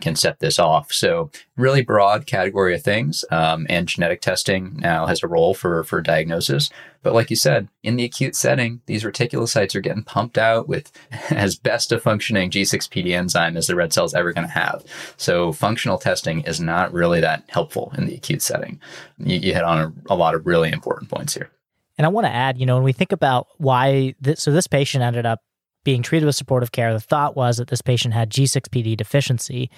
can 0.00 0.16
set 0.16 0.38
this 0.40 0.58
off. 0.58 0.92
So 0.92 1.30
really 1.56 1.82
broad 1.82 2.26
category 2.26 2.74
of 2.74 2.82
things. 2.82 3.24
Um, 3.30 3.66
and 3.68 3.88
genetic 3.88 4.20
testing 4.20 4.76
now 4.76 5.06
has 5.06 5.22
a 5.22 5.28
role 5.28 5.54
for, 5.54 5.84
for 5.84 6.00
diagnosis. 6.00 6.70
But 7.02 7.14
like 7.14 7.30
you 7.30 7.36
said, 7.36 7.68
in 7.82 7.96
the 7.96 8.04
acute 8.04 8.34
setting, 8.34 8.80
these 8.86 9.04
reticulocytes 9.04 9.74
are 9.74 9.80
getting 9.80 10.02
pumped 10.02 10.38
out 10.38 10.68
with 10.68 10.90
as 11.30 11.56
best 11.56 11.92
a 11.92 12.00
functioning 12.00 12.50
G6PD 12.50 13.14
enzyme 13.14 13.56
as 13.56 13.66
the 13.66 13.76
red 13.76 13.92
cell 13.92 14.04
is 14.04 14.14
ever 14.14 14.32
going 14.32 14.46
to 14.46 14.52
have. 14.52 14.84
So 15.16 15.52
functional 15.52 15.98
testing 15.98 16.40
is 16.42 16.60
not 16.60 16.92
really 16.92 17.20
that 17.20 17.44
helpful 17.48 17.92
in 17.96 18.06
the 18.06 18.14
acute 18.14 18.42
setting. 18.42 18.80
You, 19.18 19.38
you 19.38 19.54
hit 19.54 19.64
on 19.64 19.78
a, 19.78 20.14
a 20.14 20.16
lot 20.16 20.34
of 20.34 20.46
really 20.46 20.72
important 20.72 21.10
points 21.10 21.34
here. 21.34 21.50
And 21.98 22.06
I 22.06 22.08
want 22.08 22.26
to 22.26 22.32
add, 22.32 22.58
you 22.58 22.64
know, 22.64 22.76
when 22.76 22.84
we 22.84 22.92
think 22.92 23.12
about 23.12 23.48
why, 23.58 24.14
this, 24.20 24.40
so 24.40 24.52
this 24.52 24.68
patient 24.68 25.02
ended 25.02 25.26
up 25.26 25.40
being 25.84 26.02
treated 26.02 26.26
with 26.26 26.36
supportive 26.36 26.72
care, 26.72 26.92
the 26.92 27.00
thought 27.00 27.36
was 27.36 27.56
that 27.56 27.68
this 27.68 27.82
patient 27.82 28.14
had 28.14 28.30
G6PD 28.30 28.96
deficiency. 28.96 29.70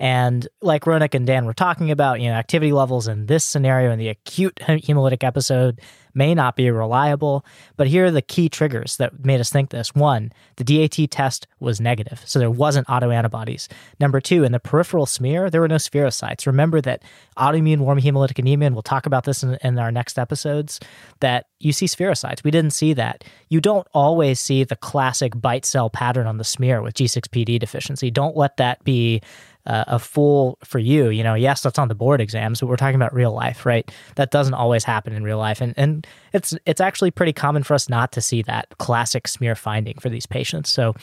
And 0.00 0.46
like 0.60 0.84
Ronak 0.84 1.14
and 1.14 1.26
Dan 1.26 1.44
were 1.44 1.54
talking 1.54 1.90
about, 1.90 2.20
you 2.20 2.28
know, 2.28 2.34
activity 2.34 2.72
levels 2.72 3.06
in 3.08 3.26
this 3.26 3.44
scenario 3.44 3.90
in 3.92 3.98
the 3.98 4.08
acute 4.08 4.56
hemolytic 4.56 5.22
episode 5.22 5.80
may 6.14 6.34
not 6.34 6.56
be 6.56 6.70
reliable. 6.70 7.44
But 7.76 7.88
here 7.88 8.06
are 8.06 8.10
the 8.10 8.22
key 8.22 8.48
triggers 8.48 8.96
that 8.96 9.24
made 9.24 9.40
us 9.40 9.50
think 9.50 9.70
this. 9.70 9.94
One, 9.94 10.32
the 10.56 10.64
DAT 10.64 11.10
test 11.10 11.46
was 11.60 11.80
negative, 11.80 12.22
so 12.24 12.38
there 12.38 12.50
wasn't 12.50 12.86
autoantibodies. 12.86 13.68
Number 14.00 14.20
two, 14.20 14.44
in 14.44 14.52
the 14.52 14.60
peripheral 14.60 15.06
smear, 15.06 15.50
there 15.50 15.60
were 15.60 15.68
no 15.68 15.76
spherocytes. 15.76 16.46
Remember 16.46 16.80
that 16.80 17.02
autoimmune 17.36 17.78
warm 17.78 18.00
hemolytic 18.00 18.38
anemia, 18.38 18.66
and 18.66 18.76
we'll 18.76 18.82
talk 18.82 19.06
about 19.06 19.24
this 19.24 19.42
in, 19.42 19.58
in 19.62 19.78
our 19.78 19.90
next 19.90 20.18
episodes, 20.18 20.80
that 21.20 21.46
you 21.58 21.72
see 21.72 21.86
spherocytes. 21.86 22.44
We 22.44 22.50
didn't 22.50 22.72
see 22.72 22.92
that. 22.94 23.24
You 23.48 23.60
don't 23.60 23.86
always 23.92 24.38
see 24.38 24.64
the 24.64 24.76
classic 24.76 25.40
bite 25.40 25.64
cell 25.64 25.90
pattern 25.90 26.26
on 26.26 26.38
the 26.38 26.44
smear 26.44 26.82
with 26.82 26.94
G6PD 26.94 27.58
deficiency. 27.58 28.10
Don't 28.10 28.36
let 28.36 28.56
that 28.58 28.84
be 28.84 29.20
uh, 29.66 29.84
a 29.86 29.98
fool 29.98 30.58
for 30.62 30.78
you. 30.78 31.08
You 31.08 31.22
know, 31.22 31.34
yes, 31.34 31.62
that's 31.62 31.78
on 31.78 31.88
the 31.88 31.94
board 31.94 32.20
exams, 32.20 32.60
but 32.60 32.66
we're 32.66 32.76
talking 32.76 32.96
about 32.96 33.14
real 33.14 33.32
life, 33.32 33.64
right? 33.64 33.90
That 34.16 34.30
doesn't 34.30 34.54
always 34.54 34.84
happen 34.84 35.12
in 35.12 35.22
real 35.24 35.38
life, 35.38 35.60
and 35.60 35.74
and 35.76 36.06
it's 36.32 36.54
it's 36.66 36.80
actually 36.80 37.10
pretty 37.10 37.32
common 37.32 37.62
for 37.62 37.74
us 37.74 37.88
not 37.88 38.12
to 38.12 38.20
see 38.20 38.42
that 38.42 38.76
classic 38.78 39.26
smear 39.26 39.54
finding 39.54 39.98
for 39.98 40.08
these 40.08 40.26
patients. 40.26 40.70
So, 40.70 40.94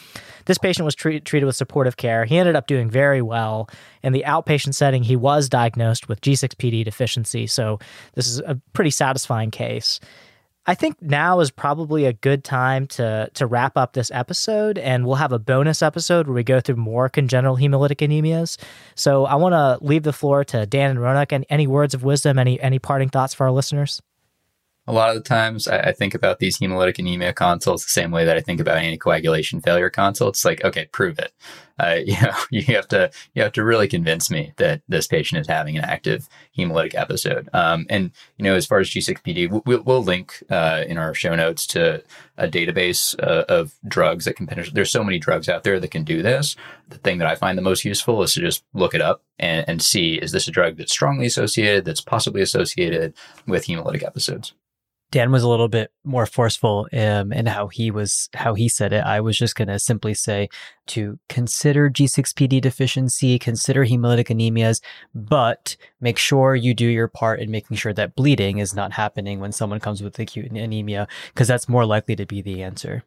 this 0.46 0.58
patient 0.58 0.86
was 0.86 0.96
treat, 0.96 1.26
treated 1.26 1.46
with 1.46 1.56
supportive 1.56 1.98
care. 1.98 2.26
He 2.26 2.38
ended 2.38 2.56
up 2.56 2.68
doing 2.68 2.90
very 2.90 3.22
well 3.22 3.70
in 4.04 4.14
the 4.14 4.24
outpatient 4.28 4.76
setting. 4.76 5.04
He 5.04 5.16
was 5.16 5.50
diagnosed 5.50 6.08
with 6.08 6.22
G6PD 6.22 6.86
deficiency, 6.86 7.48
so 7.48 7.80
this 8.14 8.28
is 8.28 8.40
a 8.40 8.60
pretty 8.74 8.92
satisfying 8.92 9.52
case. 9.52 10.00
I 10.68 10.76
think 10.76 11.02
now 11.02 11.40
is 11.40 11.50
probably 11.50 12.06
a 12.06 12.14
good 12.14 12.44
time 12.44 12.86
to 12.88 13.30
to 13.34 13.48
wrap 13.48 13.78
up 13.78 13.94
this 13.94 14.12
episode, 14.12 14.78
and 14.78 15.06
we'll 15.06 15.16
have 15.16 15.32
a 15.32 15.40
bonus 15.40 15.82
episode 15.82 16.28
where 16.28 16.36
we 16.36 16.44
go 16.44 16.60
through 16.60 16.76
more 16.76 17.10
congenital 17.10 17.58
hemolytic 17.58 18.08
anemias. 18.08 18.58
So 18.96 19.26
I 19.26 19.36
want 19.36 19.54
to 19.54 19.84
leave 19.84 20.04
the 20.04 20.14
floor 20.14 20.44
to 20.46 20.68
Dan 20.68 20.92
and 20.92 21.00
Ronak. 21.00 21.32
And 21.32 21.46
any 21.50 21.66
words 21.66 21.94
of 21.96 22.04
wisdom, 22.04 22.38
any 22.38 22.62
any 22.62 22.78
parting 22.78 23.10
thoughts 23.10 23.34
for 23.34 23.46
our 23.46 23.52
listeners? 23.52 24.02
A 24.92 24.94
lot 24.94 25.10
of 25.10 25.16
the 25.16 25.22
times, 25.22 25.70
I, 25.70 25.80
I, 25.80 25.92
think 25.94 26.14
about 26.14 26.40
these 26.40 26.60
hemolytic 26.60 27.00
anemia 27.00 27.32
consults 27.32 27.86
the 27.86 27.90
same 27.90 28.12
way 28.12 28.26
that 28.26 28.36
I 28.36 28.42
think 28.42 28.60
about 28.60 28.78
anticoagulation 28.78 29.64
failure 29.64 29.90
consults. 29.90 30.44
Like, 30.44 30.66
okay, 30.66 30.90
prove 30.92 31.18
it. 31.18 31.32
Uh, 31.80 32.00
you 32.06 32.20
know, 32.22 32.36
you 32.50 32.76
have 32.76 32.90
to 32.90 33.10
you 33.34 33.42
have 33.42 33.54
to 33.54 33.64
really 33.64 33.88
convince 33.88 34.30
me 34.30 34.52
that 34.58 34.82
this 34.90 35.08
patient 35.08 35.40
is 35.40 35.48
having 35.48 35.78
an 35.78 35.86
active 35.86 36.28
hemolytic 36.58 36.94
episode. 36.94 37.48
Um, 37.54 37.86
and 37.90 38.12
you 38.36 38.44
know, 38.44 38.54
as 38.54 38.66
far 38.66 38.80
as 38.80 38.90
G6PD, 38.90 39.64
we'll, 39.66 39.82
we'll 39.84 40.04
link 40.04 40.44
uh, 40.50 40.84
in 40.86 40.98
our 40.98 41.14
show 41.14 41.38
notes 41.38 41.66
to 41.68 42.04
a 42.38 42.50
database 42.50 43.18
uh, 43.24 43.46
of 43.48 43.74
drugs 43.88 44.26
that 44.26 44.36
can 44.36 44.46
penetrate. 44.46 44.76
There's 44.76 44.92
so 44.92 45.06
many 45.06 45.20
drugs 45.20 45.48
out 45.48 45.64
there 45.64 45.80
that 45.80 45.92
can 45.92 46.04
do 46.04 46.22
this. 46.22 46.58
The 46.90 46.98
thing 46.98 47.20
that 47.20 47.30
I 47.30 47.36
find 47.36 47.58
the 47.58 47.62
most 47.62 47.86
useful 47.86 48.22
is 48.24 48.34
to 48.34 48.42
just 48.42 48.66
look 48.74 48.94
it 48.94 49.02
up 49.02 49.24
and, 49.40 49.64
and 49.70 49.82
see 49.82 50.16
is 50.16 50.34
this 50.34 50.50
a 50.50 50.52
drug 50.52 50.76
that's 50.76 50.92
strongly 50.92 51.28
associated, 51.28 51.86
that's 51.86 52.02
possibly 52.02 52.42
associated 52.42 53.14
with 53.48 53.68
hemolytic 53.68 54.04
episodes. 54.04 54.54
Dan 55.12 55.32
was 55.32 55.44
a 55.44 55.50
little 55.50 55.68
bit 55.68 55.92
more 56.06 56.26
forceful 56.26 56.88
um, 56.94 57.34
in 57.34 57.46
how 57.46 57.68
he 57.68 57.92
was 57.92 58.30
how 58.34 58.54
he 58.54 58.70
said 58.70 58.94
it. 58.94 59.04
I 59.04 59.20
was 59.20 59.38
just 59.38 59.56
going 59.56 59.68
to 59.68 59.78
simply 59.78 60.14
say 60.14 60.50
to 60.88 61.20
consider 61.28 61.90
G6PD 61.90 62.62
deficiency, 62.62 63.38
consider 63.38 63.86
hemolytic 63.86 64.28
anemias, 64.28 64.82
but 65.14 65.76
make 66.00 66.18
sure 66.18 66.56
you 66.56 66.74
do 66.74 66.88
your 66.88 67.10
part 67.10 67.42
in 67.42 67.52
making 67.52 67.78
sure 67.78 67.94
that 67.94 68.16
bleeding 68.16 68.60
is 68.60 68.74
not 68.74 68.94
happening 68.94 69.40
when 69.40 69.52
someone 69.52 69.82
comes 69.82 70.02
with 70.02 70.18
acute 70.18 70.50
anemia, 70.50 71.08
because 71.34 71.48
that's 71.48 71.70
more 71.70 71.86
likely 71.86 72.16
to 72.16 72.26
be 72.26 72.42
the 72.42 72.64
answer. 72.64 73.04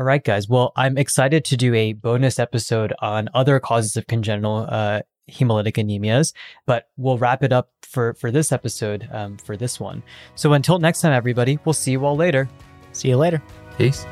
All 0.00 0.06
right, 0.06 0.24
guys. 0.24 0.48
Well, 0.48 0.72
I'm 0.76 0.96
excited 0.96 1.44
to 1.44 1.58
do 1.58 1.74
a 1.74 1.92
bonus 1.92 2.38
episode 2.38 2.94
on 3.00 3.28
other 3.34 3.60
causes 3.60 3.98
of 3.98 4.06
congenital 4.06 4.64
uh, 4.66 5.02
hemolytic 5.30 5.74
anemias. 5.74 6.32
But 6.64 6.88
we'll 6.96 7.18
wrap 7.18 7.42
it 7.42 7.52
up 7.52 7.68
for, 7.82 8.14
for 8.14 8.30
this 8.30 8.50
episode 8.50 9.06
um, 9.12 9.36
for 9.36 9.58
this 9.58 9.78
one. 9.78 10.02
So 10.36 10.54
until 10.54 10.78
next 10.78 11.02
time, 11.02 11.12
everybody, 11.12 11.58
we'll 11.66 11.74
see 11.74 11.90
you 11.90 12.06
all 12.06 12.16
later. 12.16 12.48
See 12.92 13.08
you 13.08 13.18
later. 13.18 13.42
Peace. 13.76 14.06